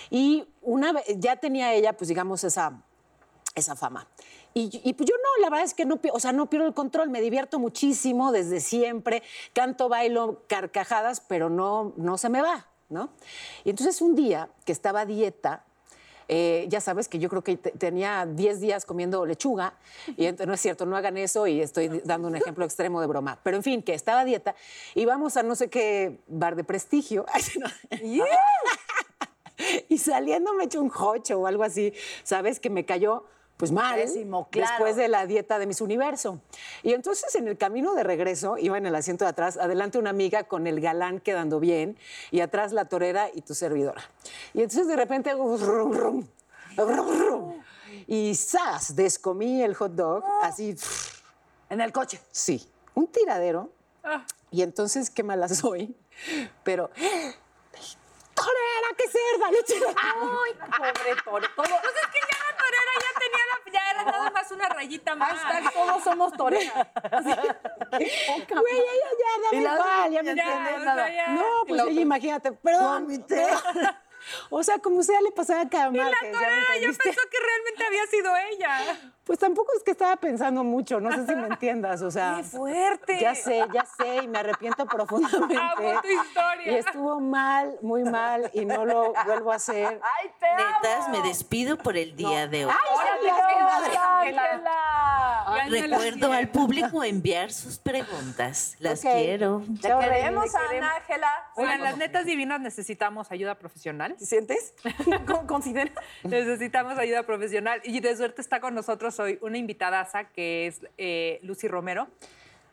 [0.09, 2.81] Y una vez, ya tenía ella, pues digamos, esa,
[3.53, 4.07] esa fama.
[4.55, 6.73] Y, y, pues yo no, la verdad es que no, o sea, no pierdo el
[6.73, 12.67] control, me divierto muchísimo desde siempre, canto, bailo, carcajadas, pero no, no se me va,
[12.91, 13.09] ¿no?
[13.63, 15.63] Y entonces un día que estaba a dieta,
[16.27, 19.73] eh, ya sabes que yo creo que te- tenía 10 días comiendo lechuga,
[20.15, 23.39] y no es cierto, no hagan eso, y estoy dando un ejemplo extremo de broma,
[23.43, 24.55] pero en fin, que estaba a dieta,
[24.95, 27.25] y vamos a no sé qué bar de prestigio,
[29.89, 32.59] y saliendo me eché un jocho o algo así, ¿sabes?
[32.59, 33.25] Que me cayó
[33.61, 34.71] pues mal Pésimo, claro.
[34.71, 36.41] después de la dieta de Miss Universo.
[36.81, 40.09] Y entonces en el camino de regreso iba en el asiento de atrás, adelante una
[40.09, 41.95] amiga con el galán quedando bien
[42.31, 44.01] y atrás la torera y tu servidora.
[44.55, 46.27] Y entonces de repente rum, rum, rum,
[46.75, 47.63] rum,
[48.07, 48.95] y ¡zas!
[48.95, 50.75] descomí el hot dog así,
[51.69, 52.19] En el coche.
[52.31, 53.69] sí, un tiradero.
[54.49, 55.95] Y entonces qué mala soy,
[56.63, 56.89] pero
[58.41, 61.47] torera, qué cerda, Ay, pobre Tore.
[61.55, 64.69] Todo, Pues es que ya la torera ya tenía la, ya era nada más una
[64.69, 65.39] rayita más.
[65.39, 66.91] hashtag todos somos torera.
[67.91, 70.77] Güey, ella ya, dame igual, ya me entiendes.
[70.79, 71.27] o sea, ya.
[71.29, 73.07] No, pues ella, imagínate, perdón.
[74.51, 77.03] O sea, como sea, le pasaba a cada Y la Márquez, ¿ya me torera entendiste?
[77.05, 79.13] pensó que realmente había sido ella.
[79.23, 82.35] Pues tampoco es que estaba pensando mucho, no sé si me entiendas, o sea.
[82.37, 83.19] ¡Qué fuerte!
[83.19, 85.57] Ya sé, ya sé, y me arrepiento profundamente.
[85.57, 86.71] Amo tu historia.
[86.71, 89.99] Y estuvo mal, muy mal, y no lo vuelvo a hacer.
[90.21, 91.17] ¡Ay, te Netas, amo!
[91.21, 92.71] me despido por el día de hoy.
[92.71, 92.79] La-
[95.69, 98.75] Recuerdo al público enviar sus preguntas.
[98.79, 99.63] Las quiero.
[99.81, 101.27] Te queremos, Ana Ángela.
[101.55, 104.15] Oigan, las netas divinas necesitamos ayuda profesional.
[104.19, 104.73] ¿Sientes?
[105.27, 105.91] ¿Con- ¿Considera?
[106.23, 107.81] Necesitamos ayuda profesional.
[107.83, 112.07] Y de suerte está con nosotros hoy una invitadaza que es eh, Lucy Romero.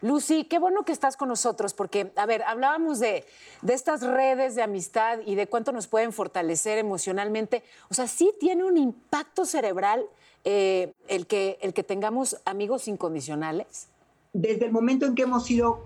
[0.01, 3.25] Lucy, qué bueno que estás con nosotros, porque, a ver, hablábamos de,
[3.63, 7.65] de estas redes de amistad y de cuánto nos pueden fortalecer emocionalmente.
[7.91, 10.07] O sea, sí tiene un impacto cerebral
[10.45, 13.89] eh, el, que, el que tengamos amigos incondicionales.
[14.33, 15.85] desde el momento en que hemos sido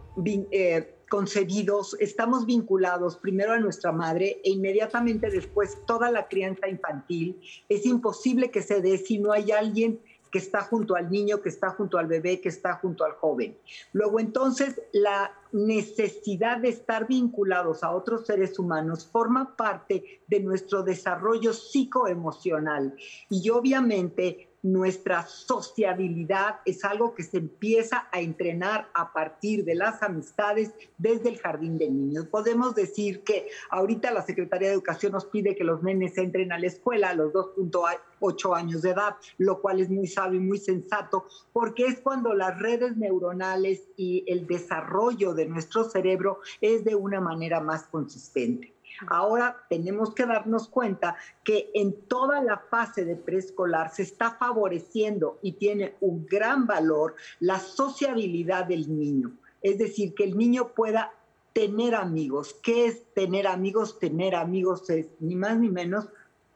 [0.50, 7.40] eh, concebidos, estamos vinculados primero a nuestra madre e inmediatamente después toda la crianza infantil.
[7.68, 10.00] Es imposible que se dé si no hay alguien
[10.32, 13.56] que está junto al niño, que está junto al bebé, que está junto al joven.
[13.92, 20.82] Luego entonces la necesidad de estar vinculados a otros seres humanos forma parte de nuestro
[20.82, 22.96] desarrollo psicoemocional
[23.28, 30.02] y obviamente nuestra sociabilidad es algo que se empieza a entrenar a partir de las
[30.02, 32.26] amistades desde el jardín de niños.
[32.26, 36.58] Podemos decir que ahorita la Secretaría de Educación nos pide que los nenes entren a
[36.58, 40.58] la escuela a los 2.8 años de edad, lo cual es muy sabio y muy
[40.58, 46.94] sensato, porque es cuando las redes neuronales y el desarrollo de nuestro cerebro es de
[46.94, 48.72] una manera más consistente.
[49.08, 55.38] Ahora tenemos que darnos cuenta que en toda la fase de preescolar se está favoreciendo
[55.42, 59.32] y tiene un gran valor la sociabilidad del niño.
[59.60, 61.12] Es decir, que el niño pueda
[61.52, 62.56] tener amigos.
[62.62, 63.98] ¿Qué es tener amigos?
[63.98, 66.08] Tener amigos es ni más ni menos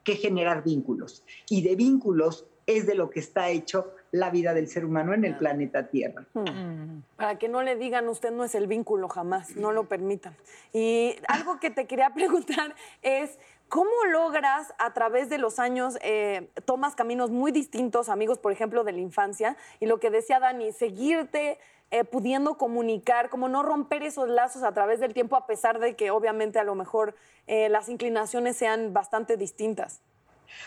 [0.05, 1.25] que generar vínculos.
[1.49, 5.25] Y de vínculos es de lo que está hecho la vida del ser humano en
[5.25, 6.25] el planeta Tierra.
[7.17, 10.37] Para que no le digan, usted no es el vínculo jamás, no lo permitan.
[10.73, 13.39] Y algo que te quería preguntar es,
[13.69, 18.85] ¿cómo logras a través de los años, eh, tomas caminos muy distintos, amigos, por ejemplo,
[18.85, 21.59] de la infancia, y lo que decía Dani, seguirte
[21.93, 25.95] eh, pudiendo comunicar, como no romper esos lazos a través del tiempo, a pesar de
[25.95, 27.15] que obviamente a lo mejor
[27.47, 30.01] eh, las inclinaciones sean bastante distintas?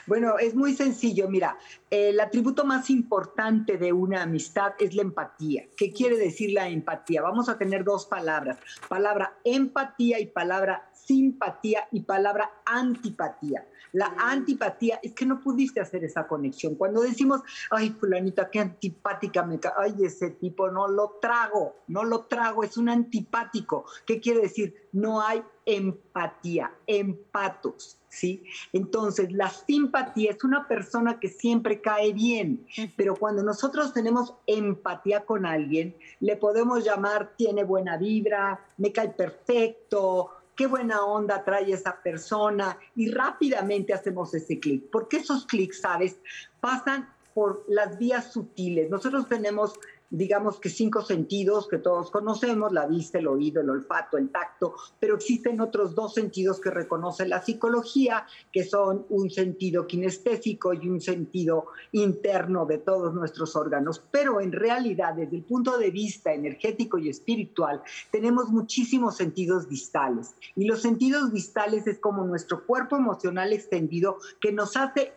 [0.05, 1.29] Bueno, es muy sencillo.
[1.29, 1.57] Mira,
[1.89, 5.65] el atributo más importante de una amistad es la empatía.
[5.75, 7.21] ¿Qué quiere decir la empatía?
[7.21, 8.57] Vamos a tener dos palabras.
[8.87, 13.65] Palabra empatía y palabra simpatía y palabra antipatía.
[13.93, 16.75] La antipatía es que no pudiste hacer esa conexión.
[16.75, 22.03] Cuando decimos, ay, fulanita, qué antipática me cae, ay, ese tipo no lo trago, no
[22.03, 23.85] lo trago, es un antipático.
[24.05, 24.89] ¿Qué quiere decir?
[24.91, 25.43] No hay
[25.75, 27.97] empatía, empatos.
[28.09, 28.43] ¿Sí?
[28.73, 32.65] Entonces, la simpatía es una persona que siempre cae bien,
[32.97, 39.09] pero cuando nosotros tenemos empatía con alguien, le podemos llamar tiene buena vibra, me cae
[39.09, 44.89] perfecto, qué buena onda trae esa persona y rápidamente hacemos ese clic.
[44.91, 46.17] Porque esos clics, ¿sabes?
[46.59, 48.89] Pasan por las vías sutiles.
[48.89, 49.73] Nosotros tenemos
[50.09, 54.75] digamos que cinco sentidos que todos conocemos, la vista, el oído, el olfato, el tacto,
[54.99, 60.89] pero existen otros dos sentidos que reconoce la psicología, que son un sentido kinestésico y
[60.89, 64.01] un sentido interno de todos nuestros órganos.
[64.11, 70.33] Pero en realidad, desde el punto de vista energético y espiritual, tenemos muchísimos sentidos distales.
[70.55, 75.13] Y los sentidos distales es como nuestro cuerpo emocional extendido que nos hace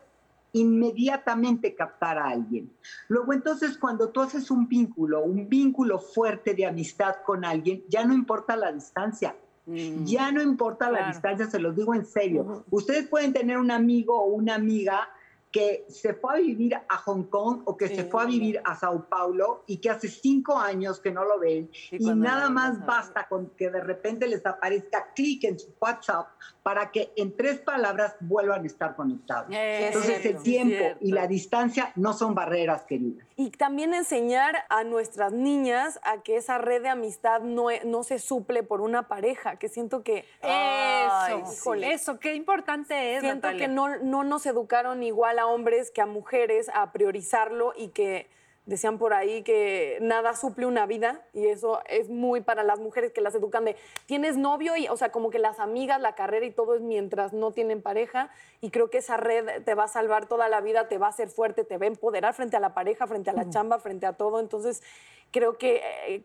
[0.53, 2.71] inmediatamente captar a alguien.
[3.09, 8.05] Luego entonces cuando tú haces un vínculo, un vínculo fuerte de amistad con alguien, ya
[8.05, 9.37] no importa la distancia.
[9.65, 12.65] Ya no importa la distancia, se los digo en serio.
[12.71, 15.09] Ustedes pueden tener un amigo o una amiga
[15.53, 18.75] que se fue a vivir a Hong Kong o que se fue a vivir a
[18.75, 23.29] Sao Paulo y que hace cinco años que no lo ven y, nada más basta
[23.29, 26.29] con que de repente les aparezca clic en su WhatsApp
[26.63, 29.49] para que en tres palabras vuelvan a estar conectados.
[29.51, 33.27] Entonces el tiempo y la distancia no son barreras, queridas.
[33.37, 38.19] Y también enseñar a nuestras niñas a que esa red de amistad no, no se
[38.19, 40.25] suple por una pareja, que siento que...
[40.41, 41.93] Eso, híjole.
[41.93, 43.67] eso, qué importante es, Siento Natalia.
[43.67, 48.29] que no, no nos educaron igual a hombres que a mujeres a priorizarlo y que
[48.65, 53.13] decían por ahí que nada suple una vida y eso es muy para las mujeres
[53.13, 53.77] que las educan de
[54.07, 57.33] tienes novio y o sea como que las amigas la carrera y todo es mientras
[57.33, 60.87] no tienen pareja y creo que esa red te va a salvar toda la vida
[60.87, 63.33] te va a hacer fuerte te va a empoderar frente a la pareja frente a
[63.33, 64.41] la chamba frente a todo.
[64.41, 64.83] Entonces
[65.31, 66.25] creo que eh,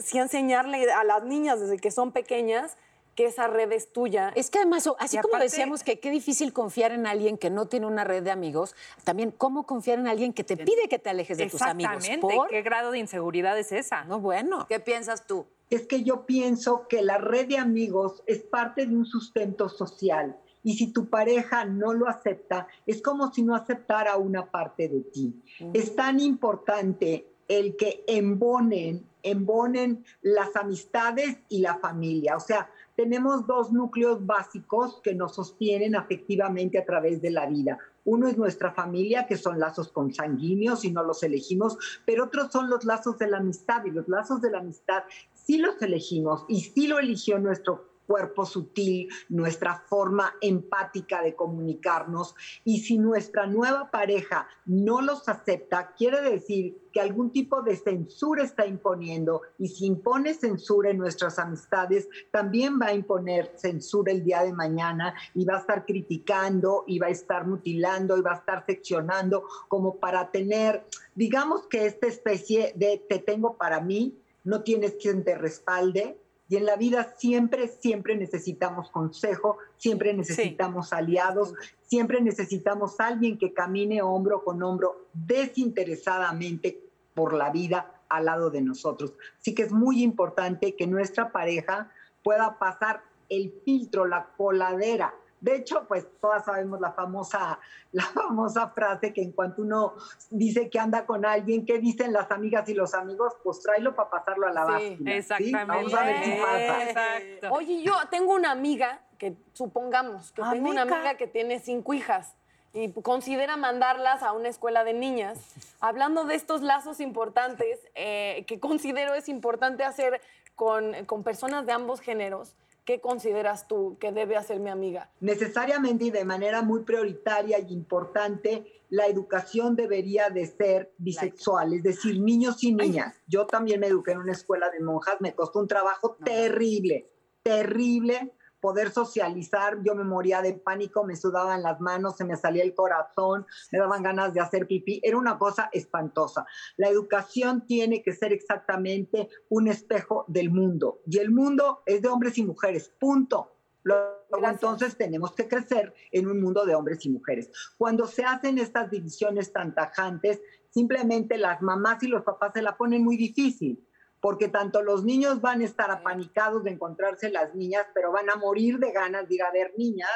[0.00, 2.76] sí enseñarle a las niñas desde que son pequeñas
[3.18, 6.08] que esa red es tuya Es que además, así Y como aparte- decíamos que qué
[6.12, 10.06] difícil confiar en alguien que no tiene una red de amigos, también cómo confiar en
[10.06, 11.96] alguien que te pide que te alejes de tus amigos.
[11.96, 12.36] Exactamente.
[12.36, 12.48] ¿Por?
[12.48, 14.04] ¿Qué grado de inseguridad es esa?
[14.04, 14.66] No, bueno.
[14.68, 15.46] ¿Qué piensas tú?
[15.68, 20.36] Es que yo pienso que la red de amigos es parte de un sustento social.
[20.62, 25.00] Y si tu pareja no lo acepta, es como si no aceptara una parte de
[25.00, 25.34] ti.
[25.74, 32.36] Es tan importante el que embonen, embonen las amistades y la familia.
[32.36, 37.78] O sea, tenemos dos núcleos básicos que nos sostienen afectivamente a través de la vida.
[38.04, 42.68] Uno es nuestra familia, que son lazos consanguíneos y no los elegimos, pero otros son
[42.68, 46.60] los lazos de la amistad y los lazos de la amistad sí los elegimos y
[46.60, 52.34] sí lo eligió nuestro cuerpo sutil, nuestra forma empática de comunicarnos.
[52.64, 58.42] Y si nuestra nueva pareja no los acepta, quiere decir que algún tipo de censura
[58.42, 59.42] está imponiendo.
[59.58, 64.54] Y si impone censura en nuestras amistades, también va a imponer censura el día de
[64.54, 68.64] mañana y va a estar criticando y va a estar mutilando y va a estar
[68.64, 74.94] seccionando como para tener, digamos que esta especie de te tengo para mí, no tienes
[74.94, 82.22] quien te respalde, y en la vida siempre, siempre necesitamos consejo, siempre necesitamos aliados, siempre
[82.22, 86.80] necesitamos alguien que camine hombro con hombro desinteresadamente
[87.14, 89.12] por la vida al lado de nosotros.
[89.38, 91.90] Así que es muy importante que nuestra pareja
[92.22, 95.14] pueda pasar el filtro, la coladera.
[95.40, 97.58] De hecho, pues todas sabemos la famosa,
[97.92, 99.94] la famosa frase que en cuanto uno
[100.30, 103.34] dice que anda con alguien, ¿qué dicen las amigas y los amigos?
[103.44, 104.96] Pues tráelo para pasarlo a la báscula.
[104.96, 105.10] ¿sí?
[105.10, 105.64] Exactamente.
[105.66, 106.82] Vamos a ver si pasa.
[106.88, 107.54] Exacto.
[107.54, 110.96] Oye, yo tengo una amiga que supongamos que tengo una Amiga.
[110.96, 112.34] amiga que tiene cinco hijas
[112.72, 115.38] y considera mandarlas a una escuela de niñas.
[115.80, 120.20] Hablando de estos lazos importantes eh, que considero es importante hacer
[120.54, 122.54] con, con personas de ambos géneros,
[122.88, 125.10] ¿qué consideras tú que debe hacer mi amiga?
[125.20, 131.82] necesariamente y de manera muy prioritaria y importante, la educación debería de ser bisexual, es
[131.82, 133.14] decir, niños y niñas.
[133.26, 137.10] Yo también me eduqué en una escuela de monjas, me costó un trabajo terrible,
[137.42, 142.62] terrible poder socializar, yo me moría de pánico, me sudaban las manos, se me salía
[142.62, 146.46] el corazón, me daban ganas de hacer pipí, era una cosa espantosa.
[146.76, 152.08] La educación tiene que ser exactamente un espejo del mundo y el mundo es de
[152.08, 153.54] hombres y mujeres, punto.
[153.84, 157.50] Luego entonces tenemos que crecer en un mundo de hombres y mujeres.
[157.78, 162.76] Cuando se hacen estas divisiones tan tajantes, simplemente las mamás y los papás se la
[162.76, 163.87] ponen muy difícil,
[164.20, 168.36] porque tanto los niños van a estar apanicados de encontrarse las niñas, pero van a
[168.36, 170.10] morir de ganas de ir a ver niñas,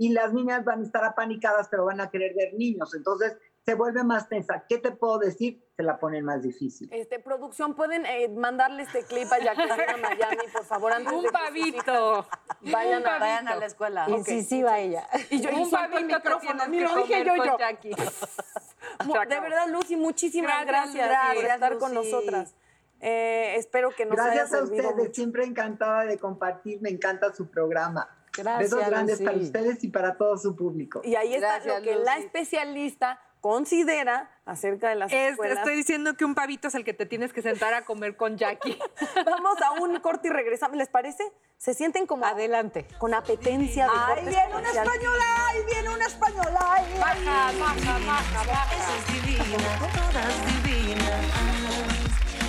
[0.00, 2.94] y las niñas van a estar apanicadas, pero van a querer ver niños.
[2.94, 4.64] Entonces se vuelve más tensa.
[4.68, 5.62] ¿Qué te puedo decir?
[5.76, 6.88] Se la ponen más difícil.
[6.92, 11.24] Este, producción, ¿pueden eh, mandarle este clip a Jacqueline a Miami, por favor, antes Un
[11.24, 12.26] de pavito.
[12.62, 13.18] vayan a...
[13.18, 14.08] Vayan a la escuela.
[14.08, 15.06] Incisiva ella.
[15.30, 17.58] Y yo Un pavito micrófono, ni lo dije yo, con yo.
[17.58, 17.90] Jackie.
[17.90, 21.46] De verdad, Lucy, muchísimas Gracias, gracias, por Lucy.
[21.46, 22.10] estar con Gracias, Lucy.
[22.14, 22.54] nosotras.
[23.00, 25.14] Eh, espero que nos Gracias haya a ustedes, mucho.
[25.14, 28.08] siempre encantada de compartir, me encanta su programa.
[28.36, 29.24] Gracias, Besos grandes Lucy.
[29.24, 31.00] para ustedes y para todo su público.
[31.04, 35.58] Y ahí está Gracias, lo que la especialista considera acerca de las Es- escuelas.
[35.58, 38.36] estoy diciendo que un pavito es el que te tienes que sentar a comer con
[38.36, 38.76] Jackie.
[39.26, 40.76] Vamos a un corte y regresamos.
[40.76, 41.22] ¿Les parece?
[41.56, 42.86] ¿Se sienten como Adelante.
[42.98, 45.24] con apetencia de ¡Ahí viene una española!
[45.48, 46.58] ¡Ahí viene una española!
[46.72, 47.00] ¡Ahí viene!
[47.00, 48.76] Baja, baja, baja, baja.
[48.76, 52.07] Esa es divina, todas divinas,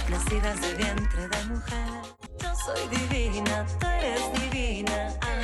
[0.10, 1.88] nacidas de vientre de mujer.
[2.40, 5.38] Yo soy divina, tú eres divina, ah,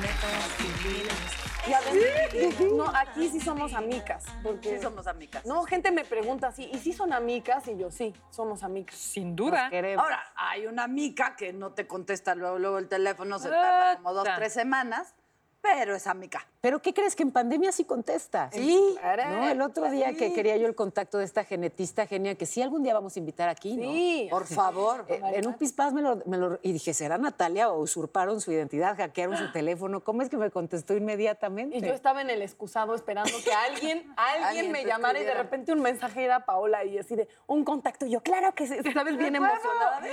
[0.00, 1.40] netas divinas.
[1.68, 4.24] Y además, no, aquí sí somos amigas.
[4.42, 5.44] Porque Sí somos amigas.
[5.44, 7.66] No, gente me pregunta así, ¿y si son amigas?
[7.68, 8.94] Y yo, sí, somos amigas.
[8.96, 9.70] Sin duda.
[9.98, 14.14] Ahora, hay una mica que no te contesta luego, luego el teléfono, se tarda como
[14.14, 15.14] dos, tres semanas,
[15.60, 16.46] pero es amiga.
[16.60, 17.14] ¿Pero qué crees?
[17.16, 18.50] Que en pandemia sí contesta.
[18.52, 18.96] Sí.
[19.02, 19.48] ¿No?
[19.50, 22.82] El otro día que quería yo el contacto de esta genetista genia, que sí algún
[22.82, 23.82] día vamos a invitar aquí, ¿no?
[23.92, 24.28] Sí.
[24.30, 25.04] Por favor.
[25.08, 28.52] Eh, en un pispás me lo, me lo- Y dije, ¿será Natalia o usurparon su
[28.52, 30.02] identidad, hackearon su teléfono?
[30.04, 31.76] ¿Cómo es que me contestó inmediatamente?
[31.78, 35.34] Y yo estaba en el excusado esperando que alguien, alguien, Alguien me llamara y de
[35.34, 38.06] repente un mensaje era Paola y así de un contacto.
[38.06, 39.16] Y yo, claro que sí, ¿sabes?
[39.16, 39.98] Bien emocionada.
[40.02, 40.10] ¡Ay,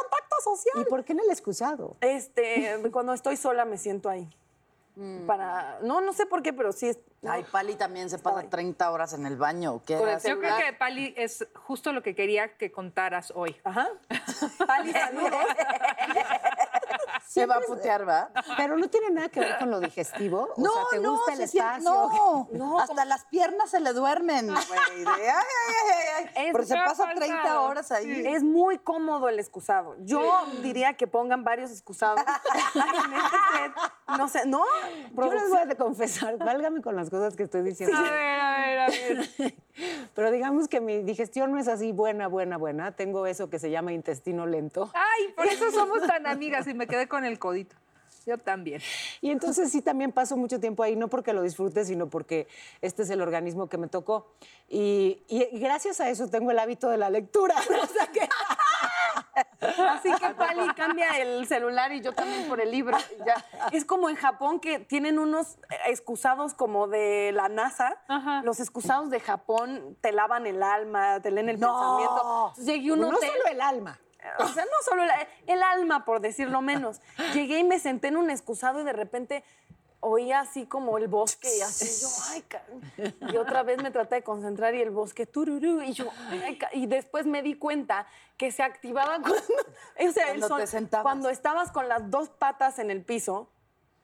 [0.00, 0.82] contacto social!
[0.82, 1.96] ¿Y por qué en el excusado?
[2.00, 4.28] Este, cuando estoy sola me siento ahí.
[5.26, 6.98] Para, no, no sé por qué, pero sí es.
[7.28, 9.82] Ay, Pali también se pasa 30 horas en el baño.
[9.84, 9.94] ¿qué?
[9.94, 13.56] Yo creo que Pali es justo lo que quería que contaras hoy.
[13.64, 13.88] Ajá.
[14.66, 15.34] Pali, saludos.
[17.26, 18.30] Se va a putear, ¿va?
[18.56, 20.48] Pero no tiene nada que ver con lo digestivo.
[20.56, 22.48] O No, sea, ¿te no, gusta el se siente- espacio?
[22.52, 24.56] no, hasta las piernas se le duermen, güey.
[25.04, 28.22] de, ay, ay, ay, Porque se pasa 30 pasado, horas ahí.
[28.26, 29.96] Es muy cómodo el excusado.
[30.00, 30.22] Yo
[30.62, 32.20] diría que pongan varios excusados.
[34.16, 34.62] No sé, ¿no?
[35.16, 37.96] Yo les voy a confesar, válgame con las cosas que estoy diciendo.
[37.96, 39.54] A ver, a ver, a ver.
[40.14, 42.92] Pero digamos que mi digestión no es así buena, buena, buena.
[42.92, 44.90] Tengo eso que se llama intestino lento.
[44.94, 47.76] Ay, por eso somos tan amigas y me quedé con el codito.
[48.26, 48.80] Yo también.
[49.22, 52.46] Y entonces sí también paso mucho tiempo ahí, no porque lo disfrute, sino porque
[52.82, 54.34] este es el organismo que me tocó.
[54.68, 57.54] Y, y- gracias a eso tengo el hábito de la lectura.
[57.82, 58.28] O sea que
[59.60, 62.96] Así que Pali cambia el celular y yo también por el libro.
[63.26, 63.44] ya.
[63.72, 67.96] Es como en Japón que tienen unos excusados como de la NASA.
[68.08, 68.42] Ajá.
[68.44, 71.68] Los excusados de Japón te lavan el alma, te leen el No.
[71.72, 72.48] pensamiento.
[72.50, 73.30] Entonces llegué a un no hotel.
[73.30, 73.98] solo el alma.
[74.38, 75.10] O sea, no solo el,
[75.46, 77.00] el alma, por decirlo menos.
[77.34, 79.44] Llegué y me senté en un excusado y de repente
[80.00, 82.62] oía así como el bosque y así yo, ay, ca-
[83.32, 86.86] y otra vez me traté de concentrar y el bosque tururú y yo, ay, y
[86.86, 88.06] después me di cuenta
[88.36, 90.40] que se activaba cuando, o sea, el
[91.02, 93.48] Cuando son- estabas con las dos patas en el piso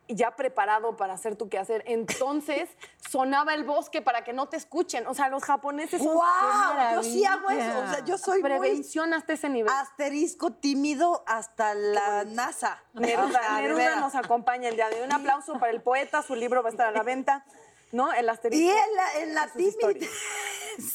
[0.09, 2.69] ya preparado para hacer tu quehacer, entonces
[3.11, 5.07] sonaba el bosque para que no te escuchen.
[5.07, 6.95] O sea, los japoneses son ¡Wow!
[6.95, 7.79] Yo sí hago eso.
[7.79, 9.73] O sea, yo soy muy prevención hasta ese nivel.
[9.73, 12.83] asterisco tímido hasta la NASA.
[12.95, 15.07] Neruda, Neruda nos acompaña el día de hoy.
[15.07, 17.45] Un aplauso para el poeta, su libro va a estar a la venta.
[17.93, 18.13] ¿No?
[18.13, 18.65] El asterisco.
[18.65, 20.11] Y en la, en la timidez.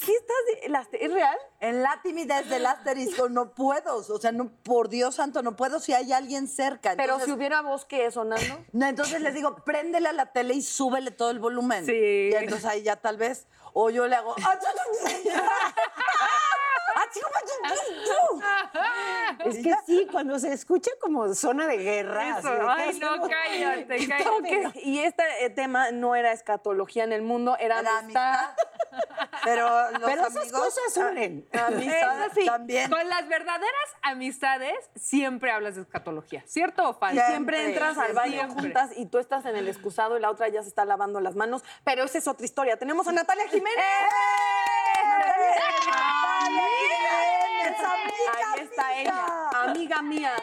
[0.04, 0.12] ¿Qué
[0.66, 1.38] estás ¿Es real?
[1.60, 3.98] En la timidez del asterisco no puedo.
[3.98, 6.96] O sea, no, por Dios santo, no puedo si hay alguien cerca.
[6.98, 8.66] Pero si hubiera bosque sonando.
[8.74, 11.86] no, entonces les digo, préndele a la tele y súbele todo el volumen.
[11.86, 11.94] Sí.
[11.94, 13.48] Y entonces ahí ya tal vez.
[13.74, 14.36] O yo le hago.
[18.44, 22.40] "Ah, Es que sí, cuando se escucha como zona de guerra.
[22.40, 24.72] Eso, así de, ¿qué ay, no, cállate, cállate.
[24.74, 28.34] que- y este eh, tema no era escatología en el mundo, era, Era amistad.
[28.34, 28.56] amistad.
[29.44, 30.60] Pero los Pero esas amigos.
[30.62, 31.48] cosas unen.
[31.54, 32.28] Amistad.
[32.34, 32.90] Sí, También.
[32.90, 37.22] Con las verdaderas amistades siempre hablas de escatología, ¿cierto o falso?
[37.28, 38.62] Siempre, Siempre entras al baño siempre.
[38.62, 41.36] juntas y tú estás en el excusado y la otra ya se está lavando las
[41.36, 41.64] manos.
[41.84, 42.78] Pero esa es otra historia.
[42.78, 43.78] Tenemos a Natalia Jiménez.
[43.78, 45.98] Jiménez, amiga
[46.40, 46.87] Ahí
[48.78, 49.02] está mía.
[49.02, 50.34] ella, amiga mía.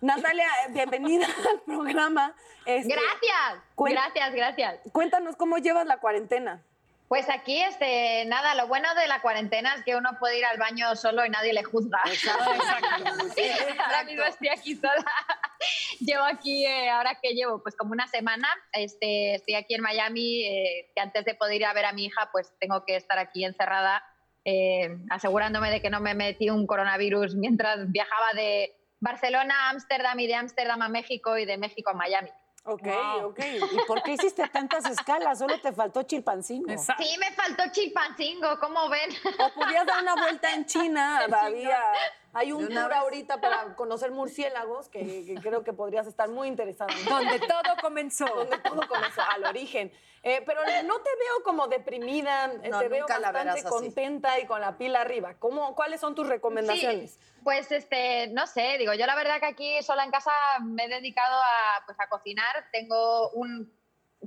[0.00, 2.34] Natalia, bienvenida al programa.
[2.64, 4.80] Este, Gracias, gracias, gracias.
[4.92, 6.62] Cuéntanos cómo llevas la cuarentena.
[7.08, 10.58] Pues aquí, este, nada, lo bueno de la cuarentena es que uno puede ir al
[10.58, 12.00] baño solo y nadie le juzga.
[13.34, 15.04] Sí, ahora mismo estoy aquí sola.
[16.00, 20.44] llevo aquí, eh, ahora que llevo, pues como una semana, este, estoy aquí en Miami,
[20.44, 23.18] eh, que antes de poder ir a ver a mi hija, pues tengo que estar
[23.18, 24.02] aquí encerrada,
[24.44, 30.18] eh, asegurándome de que no me metí un coronavirus mientras viajaba de Barcelona a Ámsterdam
[30.20, 32.30] y de Ámsterdam a México y de México a Miami.
[32.66, 33.26] Ok, Wow.
[33.28, 33.40] ok.
[33.72, 35.38] ¿Y por qué hiciste tantas escalas?
[35.38, 36.70] Solo te faltó Chilpancingo.
[36.70, 37.02] Exacto.
[37.02, 39.10] Sí, me faltó Chilpancingo, ¿cómo ven?
[39.38, 41.78] O podías dar una vuelta en China, había
[42.32, 42.98] Hay un ¿De una tour vez?
[43.00, 46.88] ahorita para conocer murciélagos que, que creo que podrías estar muy interesado.
[47.06, 48.24] Donde todo comenzó.
[48.26, 49.92] Donde todo comenzó, al origen.
[50.26, 54.58] Eh, pero no te veo como deprimida, eh, No, te veo bastante contenta y con
[54.62, 55.34] la pila arriba.
[55.38, 57.12] ¿Cómo, ¿Cuáles son tus recomendaciones?
[57.12, 60.84] Sí, pues este, no sé, digo, yo la verdad que aquí sola en casa me
[60.84, 62.70] he dedicado a, pues, a cocinar.
[62.72, 63.70] Tengo, un,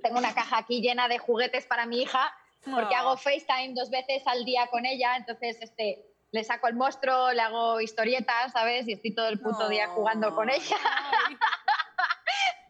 [0.04, 2.32] tengo una caja aquí llena de juguetes para mi hija,
[2.70, 3.00] porque Oh.
[3.00, 7.42] hago FaceTime dos veces al día con ella, entonces este, le saco el monstruo, le
[7.42, 8.88] hago historietas, ¿sabes?
[8.88, 10.78] Y estoy todo el puto día jugando con ella.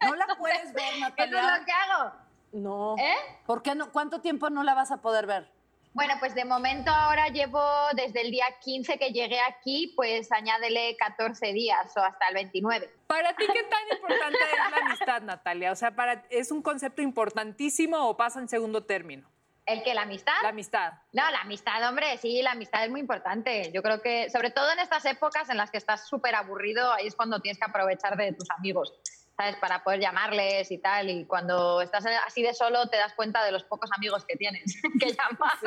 [0.02, 1.40] ¿No la puedes ver, Eso Natalia?
[1.56, 2.27] es lo que hago.
[2.52, 2.96] No.
[2.98, 3.16] ¿Eh?
[3.46, 3.92] ¿Por qué no?
[3.92, 5.50] ¿Cuánto tiempo no la vas a poder ver?
[5.98, 7.60] Bueno, pues de momento ahora llevo
[7.96, 12.88] desde el día 15 que llegué aquí, pues añádele 14 días o hasta el 29.
[13.08, 15.72] Para ti, ¿qué tan importante es la amistad, Natalia?
[15.72, 19.28] O sea, para, ¿es un concepto importantísimo o pasa en segundo término?
[19.66, 20.34] ¿El que la amistad?
[20.44, 20.94] La amistad.
[21.14, 23.72] No, la amistad, hombre, sí, la amistad es muy importante.
[23.74, 27.08] Yo creo que, sobre todo en estas épocas en las que estás súper aburrido, ahí
[27.08, 28.94] es cuando tienes que aprovechar de tus amigos,
[29.38, 29.56] ¿sabes?
[29.58, 31.10] Para poder llamarles y tal.
[31.10, 34.82] Y cuando estás así de solo, te das cuenta de los pocos amigos que tienes
[35.00, 35.58] que llamar.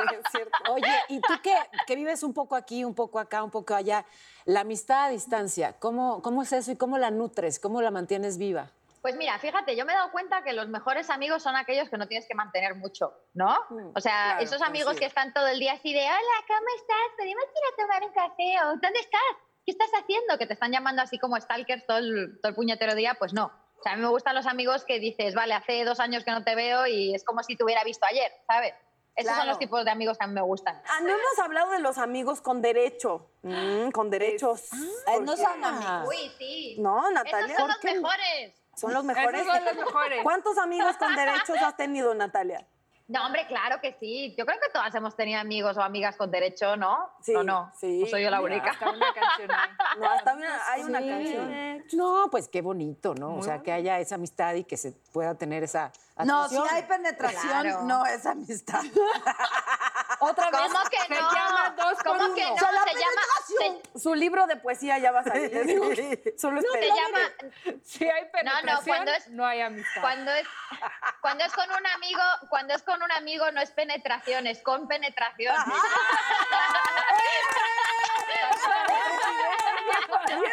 [0.69, 1.55] Oye, ¿y tú que,
[1.87, 4.05] que vives un poco aquí, un poco acá, un poco allá?
[4.45, 7.59] La amistad a distancia, ¿cómo, ¿cómo es eso y cómo la nutres?
[7.59, 8.71] ¿Cómo la mantienes viva?
[9.01, 11.97] Pues mira, fíjate, yo me he dado cuenta que los mejores amigos son aquellos que
[11.97, 13.57] no tienes que mantener mucho, ¿no?
[13.95, 17.17] O sea, claro, esos amigos que están todo el día así de, hola, ¿cómo estás?
[17.17, 18.55] ¿Podemos ir a tomar un café?
[18.63, 19.21] ¿O dónde estás?
[19.65, 20.37] ¿Qué estás haciendo?
[20.37, 23.51] Que te están llamando así como stalkers todo el, todo el puñetero día, pues no.
[23.81, 26.29] O sea, a mí me gustan los amigos que dices, vale, hace dos años que
[26.29, 28.75] no te veo y es como si te hubiera visto ayer, ¿sabes?
[29.15, 30.79] Esos son los tipos de amigos que a mí me gustan.
[30.87, 33.31] Ah, no hemos hablado de los amigos con derecho.
[33.41, 34.69] Mm, con derechos.
[35.07, 36.07] Eh, no son amigos.
[36.07, 36.75] Uy, sí.
[36.77, 37.55] No, Natalia.
[37.55, 37.93] Esos son ¿por los qué?
[37.95, 38.61] mejores.
[38.75, 39.41] Son los mejores.
[39.41, 40.23] Esos son los mejores.
[40.23, 42.67] ¿Cuántos amigos con derechos has tenido, Natalia?
[43.11, 44.33] No, hombre, claro que sí.
[44.37, 47.09] Yo creo que todas hemos tenido amigos o amigas con derecho, ¿no?
[47.21, 47.69] Sí, ¿O no?
[47.77, 48.03] sí.
[48.03, 48.71] ¿O soy yo la Mira, única?
[48.71, 49.69] hasta una canción hay.
[49.99, 51.83] No, hasta una- hay una canción.
[51.93, 53.35] No, pues qué bonito, ¿no?
[53.35, 55.91] o sea, que haya esa amistad y que se pueda tener esa
[56.25, 57.81] No, si hay penetración, Claro.
[57.83, 58.81] no es amistad.
[60.19, 60.61] Otra vez.
[60.61, 61.31] ¿Cómo que Se no?
[61.31, 62.53] llama dos por ¿Cómo que no?
[62.53, 65.65] O sea, la se llama, se, Su libro de poesía ya va a salir.
[65.65, 65.85] digo.
[66.37, 66.95] Solo se esperen.
[66.95, 67.19] llama
[67.83, 70.01] Si hay penetración, no, cuando es- hay amistad.
[70.01, 70.47] cuando es
[71.21, 74.87] cuando es con un amigo, cuando es con un amigo no es penetración, es con
[74.87, 75.55] penetración.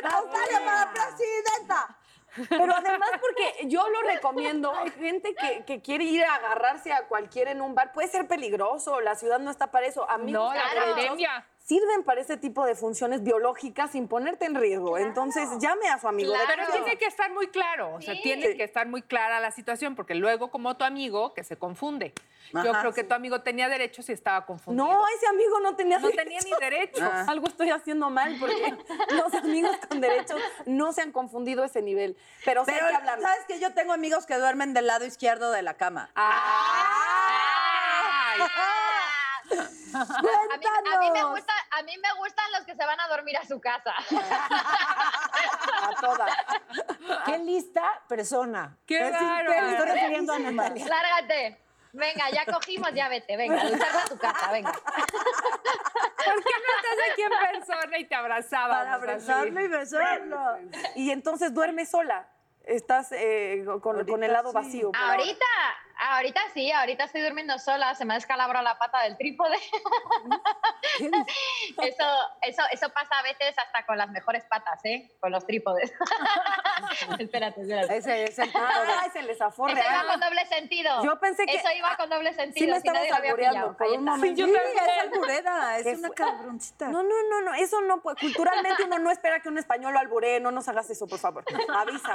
[0.03, 1.97] Natalia para presidenta.
[2.49, 7.51] Pero además porque yo lo recomiendo, gente que, que quiere ir a agarrarse a cualquiera
[7.51, 10.09] en un bar, puede ser peligroso, la ciudad no está para eso.
[10.09, 11.47] Amigos No, la pandemia.
[11.69, 14.97] Sirven para ese tipo de funciones biológicas sin ponerte en riesgo.
[14.97, 16.33] Entonces llame a su amigo.
[16.33, 16.49] Claro.
[16.49, 18.23] Pero tiene que estar muy claro, o sea, Sí.
[18.23, 22.14] tiene que estar muy clara la situación, porque luego como tu amigo, que se confunde.
[22.55, 24.87] Yo creo que tu amigo tenía derechos y estaba confundido.
[24.87, 27.03] No, ese amigo no tenía No tenía ni derechos.
[27.03, 27.27] Ah.
[27.29, 28.75] Algo estoy haciendo mal porque
[29.11, 32.16] los amigos con derechos no se han confundido a ese nivel.
[32.47, 33.23] Pero, sí Pero, hay que.
[33.23, 36.09] ¿sabes que Yo tengo amigos que duermen del lado izquierdo de la cama.
[36.14, 36.39] Ay,
[39.94, 43.09] A mí, a mí me gusta, a mí me gustan los que se van a
[43.09, 43.94] dormir a su casa.
[45.82, 46.30] A todas.
[47.24, 48.76] Qué lista persona.
[48.86, 49.62] qué Es bárbaro.
[49.62, 50.86] Me estoy refiriendo a Natalia.
[50.86, 51.61] Lárgate.
[51.92, 53.36] Venga, ya cogimos, ya vete.
[53.36, 54.72] Venga, a tu casa, venga.
[54.72, 54.82] ¿Por
[56.44, 58.74] qué no estás aquí en persona y te abrazaba?
[58.74, 60.59] Para abrazarlo y besarlo.
[60.94, 62.28] Y entonces duerme sola.
[62.69, 64.55] Estás eh, con, con el lado sí.
[64.55, 64.93] vacío.
[64.95, 65.47] Ahorita,
[65.99, 69.57] ahorita sí, ahorita estoy durmiendo sola, se me ha descalabrado la pata del trípode.
[71.83, 72.05] eso,
[72.43, 75.11] eso, eso pasa a veces hasta con las mejores patas, ¿eh?
[75.19, 75.91] Con los trípodes.
[77.19, 77.97] espérate, espérate.
[77.97, 78.65] Ese es el tipo de...
[78.67, 80.07] Ah, es el desafío Eso iba real.
[80.07, 81.05] con doble sentido.
[81.05, 82.77] Yo pensé que- Eso iba con doble sentido.
[82.81, 83.77] Sí me albureando pillado.
[83.77, 84.11] por un está.
[84.11, 84.45] momento.
[84.47, 86.15] Sí, es alburera, es ¿Qué una fue?
[86.17, 86.89] cabroncita.
[86.89, 88.17] No, no, no, no, eso no puede.
[88.21, 91.45] Culturalmente uno no espera que un español lo alburee, no nos hagas eso, por favor.
[91.75, 92.13] Avisa.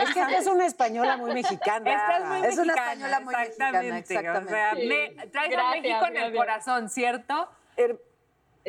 [0.00, 0.26] Es que avisa.
[0.28, 1.90] esta es una española muy mexicana.
[1.92, 4.46] Esta es muy Es una mexicana, española muy mexicana, exactamente.
[4.46, 4.86] O sea, Sí.
[4.86, 7.48] me, traes a México en el corazón, ¿cierto?
[7.76, 8.00] Er-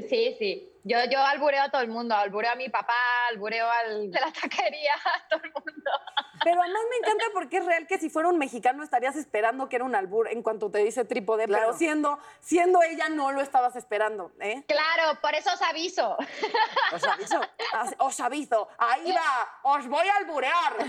[0.09, 0.71] Sí, sí.
[0.83, 2.15] Yo, yo albureo a todo el mundo.
[2.15, 2.93] Albureo a mi papá,
[3.31, 5.91] albureo al de la taquería, a todo el mundo.
[6.43, 9.75] Pero además me encanta porque es real que si fuera un mexicano estarías esperando que
[9.75, 11.65] era un albur en cuanto te dice trípode, Claro.
[11.65, 14.63] pero siendo, siendo ella no lo estabas esperando, ¿eh?
[14.67, 16.15] Claro, por eso os aviso.
[16.93, 17.41] Os aviso.
[17.97, 20.73] Os aviso, ahí va, os voy a alburear.
[20.79, 20.87] ¡Ahí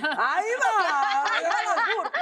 [0.62, 1.24] va!
[1.24, 2.12] Ahí va el albur.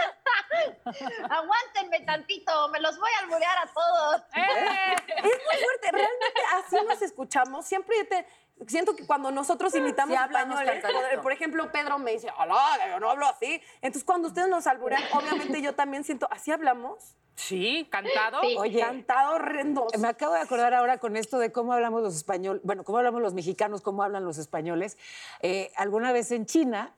[1.31, 4.23] Aguántenme tantito, me los voy a alburear a todos.
[4.35, 4.95] ¡Eh!
[5.09, 5.31] Es muy
[5.65, 7.56] fuerte, realmente así nos escuchamos.
[7.63, 8.27] Siempre te,
[8.67, 13.01] siento que cuando nosotros imitamos Sí, hablamos españoles, por, ejemplo, Pedro me dice, hola, yo
[13.01, 13.61] no hablo así.
[13.77, 17.17] Entonces, cuando ustedes nos alburean, obviamente yo también siento, ¿así hablamos?
[17.37, 18.41] Sí, cantado.
[18.41, 18.57] Sí.
[18.59, 19.87] Oye, Cantado horrendo.
[19.99, 23.21] Me acabo de acordar ahora con esto de cómo hablamos los españoles, bueno, cómo hablamos
[23.21, 24.97] los mexicanos, cómo hablan los españoles.
[25.43, 26.95] Eh, alguna vez en China,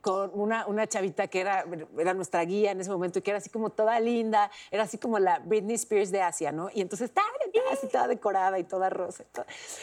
[0.00, 1.64] con una, una chavita que era,
[1.98, 4.98] era nuestra guía en ese momento y que era así como toda linda, era así
[4.98, 6.68] como la Britney Spears de Asia, ¿no?
[6.74, 7.28] Y entonces estaba
[7.72, 9.24] así toda decorada y toda rosa.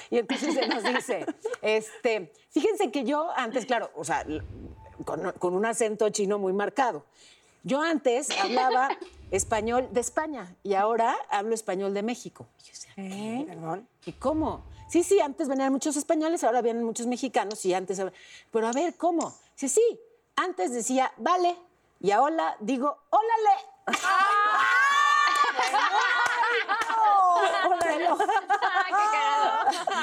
[0.10, 1.26] Y, entonces se nos dice,
[1.62, 4.26] este, fíjense que yo antes, claro, o sea,
[5.06, 7.06] con, con un acento chino muy marcado.
[7.64, 8.90] Yo antes hablaba
[9.32, 12.48] español de España y ahora hablo español de México.
[12.60, 13.46] Y yo decía, ¿qué?
[13.48, 13.88] Perdón.
[14.06, 14.66] ¿Y cómo?
[14.90, 18.00] Sí, sí, antes venían muchos españoles, ahora vienen muchos mexicanos y antes...
[18.52, 19.34] Pero a ver, ¿cómo?
[19.56, 20.00] Sí, sí,
[20.36, 21.58] antes decía, vale,
[22.00, 23.56] y ahora digo, ólale.
[23.86, 23.96] Ay,
[27.82, 28.53] qué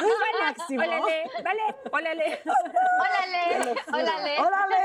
[0.02, 0.82] buen máximo.
[0.82, 2.42] Ólale, vale, ólale.
[3.92, 4.80] Ólale, ólale.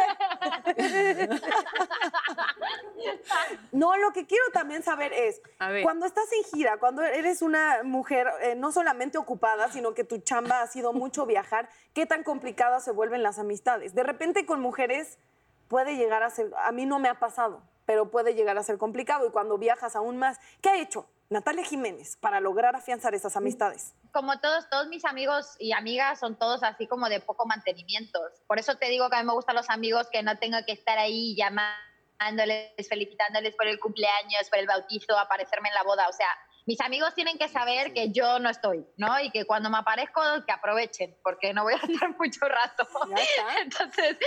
[3.71, 5.83] No, lo que quiero también saber es, A ver.
[5.83, 10.19] cuando estás en gira, cuando eres una mujer eh, no solamente ocupada, sino que tu
[10.19, 13.93] chamba ha sido mucho viajar, ¿qué tan complicadas se vuelven las amistades?
[13.93, 15.17] De repente con mujeres
[15.67, 18.77] puede llegar a ser, a mí no me ha pasado, pero puede llegar a ser
[18.77, 23.35] complicado y cuando viajas aún más, ¿qué ha hecho Natalia Jiménez para lograr afianzar esas
[23.35, 23.93] amistades?
[24.15, 28.17] como todos, todos mis amigos y amigas son todos así como de poco mantenimiento.
[28.47, 30.71] Por eso te digo que a mí me gustan los amigos que no tengo que
[30.71, 36.07] estar ahí llamándoles, felicitándoles por el cumpleaños, por el bautizo, aparecerme en la boda.
[36.07, 36.29] O sea,
[36.65, 39.19] mis amigos tienen que saber que yo no estoy, ¿no?
[39.19, 42.87] Y que cuando me aparezco, que aprovechen, porque no voy a estar mucho rato.
[43.09, 43.61] Ya está.
[43.61, 44.17] Entonces,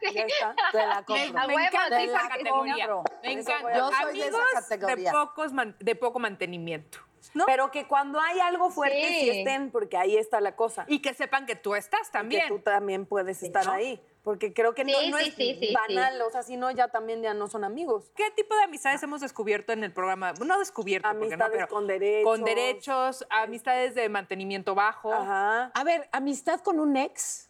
[0.14, 0.54] Ya está.
[0.72, 1.32] Te la A compro.
[1.32, 2.88] Me huevo, encanta te esa la categoría.
[2.88, 3.04] compro.
[3.22, 3.62] Me Eso encanta.
[3.62, 5.10] voy a- Yo soy de esa Amigos categoría.
[5.10, 6.98] De, pocos man- de poco mantenimiento.
[7.46, 9.20] Pero que cuando hay algo fuerte sí.
[9.20, 9.30] Sí.
[9.38, 10.84] estén, porque ahí está la cosa.
[10.88, 12.42] Y que sepan que tú estás también.
[12.42, 14.02] Que tú también puedes estar ahí.
[14.22, 16.70] Porque creo que no, Sí, no sí, es sí, sí, banal, o sea, si no,
[16.70, 18.04] ya también ya no son amigos.
[18.14, 20.32] ¿Qué tipo de amistades hemos descubierto en el programa?
[20.44, 22.24] No descubierto, porque no, pero con derechos.
[22.30, 25.12] Con derechos, amistades de mantenimiento bajo.
[25.12, 25.72] Ajá.
[25.74, 27.48] A ver, amistad con un ex.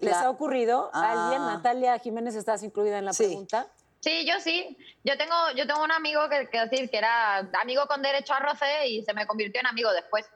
[0.00, 1.42] ¿Les La- ha ocurrido a alguien?
[1.42, 1.54] Ah.
[1.56, 3.24] Natalia Jiménez, ¿estás incluida en la Sí.
[3.24, 3.68] pregunta?
[4.00, 4.76] Sí, yo sí.
[5.04, 8.40] Yo tengo, yo tengo un amigo que, que decir que era amigo con derecho a
[8.40, 10.26] roce y se me convirtió en amigo después.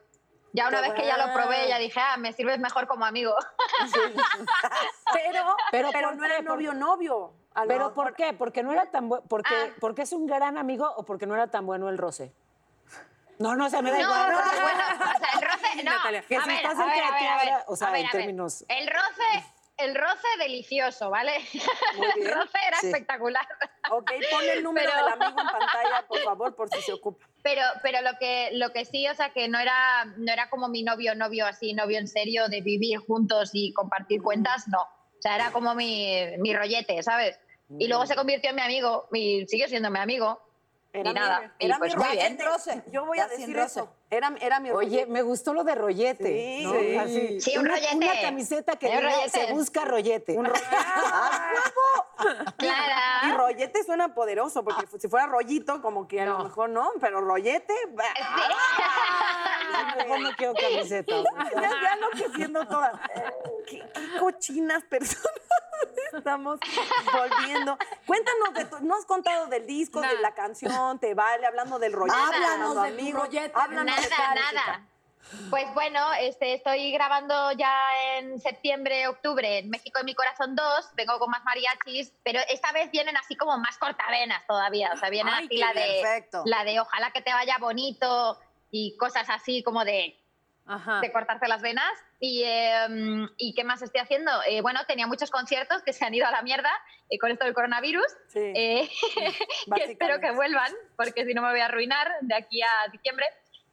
[0.57, 3.34] Ya una vez que ya lo probé, ya dije, ah, me sirves mejor como amigo.
[5.12, 7.32] Pero, Pero pero, ¿por no era novio, novio.
[7.55, 8.32] ¿Pero mejor- por qué?
[8.32, 9.24] ¿Porque no era tan bueno?
[9.28, 9.74] Porque, Ah.
[9.80, 12.32] ¿Porque es un gran amigo o porque no era tan bueno el roce?
[13.38, 14.30] No, no, o sea, me da No, igual.
[14.32, 15.90] no, bueno, o sea, el roce, no.
[15.92, 19.44] Natalia, que si estás ahora, o sea, ver, en términos- El roce,
[19.78, 21.36] el roce delicioso, ¿vale?
[22.16, 22.86] El roce era Sí.
[22.86, 23.46] espectacular.
[23.91, 27.26] Ok, pon el número Pero- del amigo en pantalla, por favor, por si se ocupa.
[27.43, 30.68] Pero, pero lo que lo que sí, o sea, que no era, no era como
[30.68, 34.80] mi novio, novio así, novio en serio, de vivir juntos y compartir cuentas, no.
[34.82, 37.39] O sea, era como mi, mi rollete, ¿sabes?
[37.78, 40.41] Y luego se convirtió en mi amigo, y sigue siendo mi amigo.
[40.93, 41.55] Era y mi- nada.
[41.59, 42.39] y era pues mi muy bien.
[42.93, 43.93] Yo voy Ya a decir eso.
[44.16, 45.06] Era, era mi Oye, rollete.
[45.10, 46.24] me gustó lo de rollete.
[46.58, 46.72] Sí, ¿no?
[46.72, 46.96] sí.
[46.96, 47.96] Así, Sí, un una, rollete.
[47.96, 49.30] una camiseta que Un diga, rollete.
[49.30, 50.38] se busca rollete.
[52.58, 53.36] Y Claro.
[53.38, 57.74] rollete suena poderoso, porque si fuera rollito, como que a lo mejor no, pero rollete.
[57.92, 58.04] bah.
[59.74, 61.12] Ay, mejor no quiero camiseta.
[61.54, 61.70] Ya,
[62.48, 62.92] ya todas.
[63.66, 65.26] ¿Qué, qué cochinas personas
[66.12, 66.60] estamos
[67.12, 67.76] volviendo.
[68.06, 71.92] Cuéntanos, de tu- no has contado del disco, de la canción, te vale, hablando del
[71.92, 73.52] rollete, Háblanos hablando de amigos, rollete.
[73.54, 74.86] háblanos Nada, nada.
[75.50, 77.74] Pues bueno, este, estoy grabando ya
[78.16, 82.72] en septiembre, octubre en México en mi corazón 2, vengo con más mariachis, pero esta
[82.72, 86.64] vez vienen así como más cortavenas todavía, o sea, viene Ay, así la de, la
[86.64, 88.38] de ojalá que te vaya bonito
[88.70, 90.16] y cosas así como de,
[90.66, 91.00] Ajá.
[91.00, 91.92] de cortarte las venas.
[92.20, 94.30] Y, eh, ¿Y qué más estoy haciendo?
[94.48, 96.70] Eh, bueno, tenía muchos conciertos que se han ido a la mierda
[97.11, 98.07] eh, con esto del coronavirus.
[98.28, 98.40] Sí.
[98.40, 98.90] Eh,
[99.74, 103.26] que espero que vuelvan, porque si no me voy a arruinar de aquí a diciembre.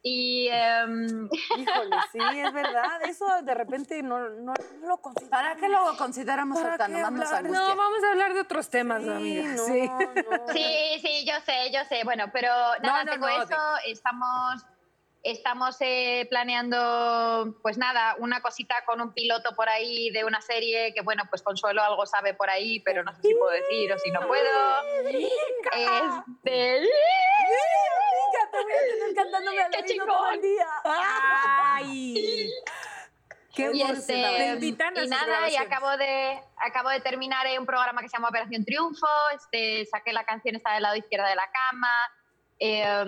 [0.04, 3.02] Y em, Híjole, sí, es verdad.
[3.08, 5.30] Eso de repente no, no, no lo considero.
[5.30, 7.40] ¿Para qué lo consideramos ¿Para ahorita?
[7.48, 9.44] No, vamos a hablar de otros temas, Sí, amiga.
[9.54, 9.88] no, Sí.
[9.88, 10.52] no.
[10.52, 12.02] sí, sí, yo sé, yo sé.
[12.04, 12.48] Bueno, pero
[12.82, 13.56] nada, no, tengo no, eso.
[13.86, 14.66] Estamos,
[15.22, 20.92] estamos eh, planeando, pues nada, una cosita con un piloto por ahí de una serie
[20.94, 23.98] que, bueno, pues Consuelo algo sabe por ahí, pero no sé si puedo decir o
[23.98, 24.82] si no puedo.
[25.72, 26.88] Este,
[29.70, 30.06] ¡Qué chingón!
[30.06, 30.66] todo el día.
[30.84, 32.50] Ay.
[33.54, 37.58] Qué y, este, Te invitan a y nada, y acabo de, acabo de terminar eh,
[37.58, 41.26] un programa que se llama Operación Triunfo, este, saqué la canción está del lado izquierdo
[41.28, 41.92] de la cama,
[42.64, 43.04] eh,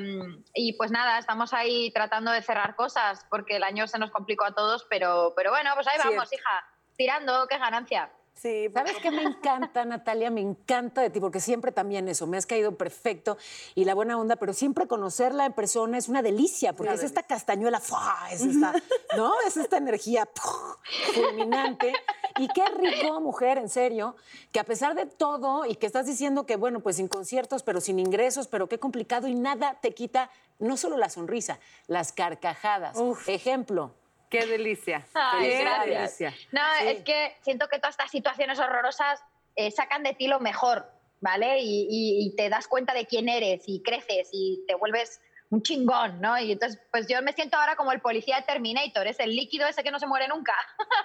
[0.53, 4.45] y pues nada, estamos ahí tratando de cerrar cosas, porque el año se nos complicó
[4.45, 6.35] a todos, pero, pero bueno, pues ahí vamos, Cierto.
[6.35, 8.11] hija, tirando, qué ganancia.
[8.35, 10.31] Sí, ¿Sabes qué me encanta, Natalia?
[10.31, 13.39] Me encanta de ti, porque siempre también eso, me has caído perfecto
[13.75, 17.23] y la buena onda, pero siempre conocerla en persona es una delicia, porque es esta
[17.23, 18.29] castañuela, ¡fua!
[18.33, 18.75] es esta,
[19.17, 19.33] ¿no?
[19.47, 20.77] Es esta energía ¡puf!
[21.15, 21.95] fulminante.
[22.39, 24.17] Y qué rico, mujer, en serio,
[24.53, 27.81] que a pesar de todo y que estás diciendo que, bueno, pues sin conciertos, pero
[27.81, 32.99] sin ingresos, pero qué complicado y nada te quita no solo la sonrisa, las carcajadas.
[33.27, 33.95] Ejemplo.
[34.31, 35.07] Qué delicia.
[35.15, 36.19] Ay, Qué gracias.
[36.19, 36.49] delicia.
[36.53, 39.23] No, es que siento que todas estas situaciones horrorosas
[39.57, 41.61] eh, sacan de ti lo mejor, ¿vale?
[41.61, 45.21] Y, y- y te das cuenta de quién eres y creces y te vuelves
[45.51, 46.37] un chingón, ¿no?
[46.39, 49.69] Y entonces, pues yo me siento ahora como el policía de Terminator, es el líquido
[49.69, 50.55] ese que no se muere nunca.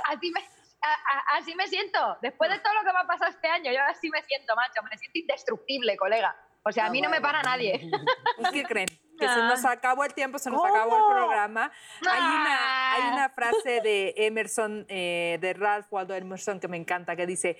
[0.09, 0.39] así, me,
[0.81, 2.17] a- a- así me siento.
[2.21, 4.81] Después de todo lo que me ha pasado este año, yo así me siento, macho.
[4.89, 6.35] Me siento indestructible, colega.
[6.63, 7.79] O sea, a mí no me para nadie.
[8.53, 8.87] ¿Qué creen?
[9.19, 11.71] Que se nos acabó el tiempo, se nos acabó el programa.
[12.09, 17.15] Hay una, hay una frase de Emerson, eh, de Ralph Waldo Emerson, que me encanta,
[17.15, 17.57] que dice,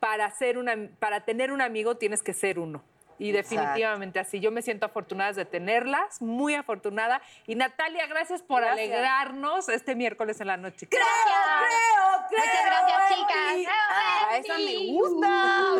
[0.00, 2.82] para, ser una, para tener un amigo tienes que ser uno.
[3.18, 4.40] Y definitivamente así.
[4.40, 7.22] Yo me siento afortunada de tenerlas, muy afortunada.
[7.46, 8.78] Y Natalia, gracias por Gracias.
[8.78, 10.86] alegrarnos este miércoles en la noche.
[10.88, 12.40] Creo, creo, creo.
[12.40, 13.72] Muchas gracias, chicas.
[13.90, 15.72] Ah, esa me gusta.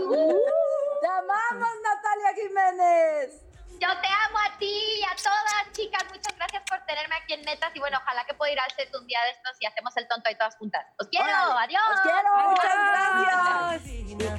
[1.01, 3.43] ¡Te amamos, Natalia Jiménez!
[3.81, 6.05] Yo te amo a ti y a todas, chicas.
[6.09, 7.71] Muchas gracias por tenerme aquí en Metas.
[7.75, 10.09] Y bueno, ojalá que pueda ir al set un día de estos y hacemos el
[10.09, 10.87] tonto ahí todas juntas.
[10.99, 11.27] ¡Os quiero!
[11.27, 11.63] Hola.
[11.63, 11.83] ¡Adiós!
[11.95, 12.49] ¡Os quiero!
[12.49, 13.85] ¡Muchas gracias!
[13.85, 14.37] Divinas.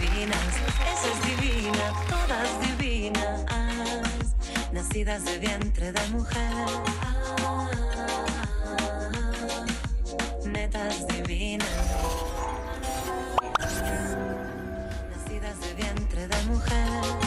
[0.00, 0.56] Divinas.
[0.92, 1.92] Eso es divina.
[2.08, 3.44] Todas divinas.
[4.72, 6.66] Nacidas de vientre de mujer.
[10.44, 12.25] Metas divinas.
[16.68, 17.25] mujer.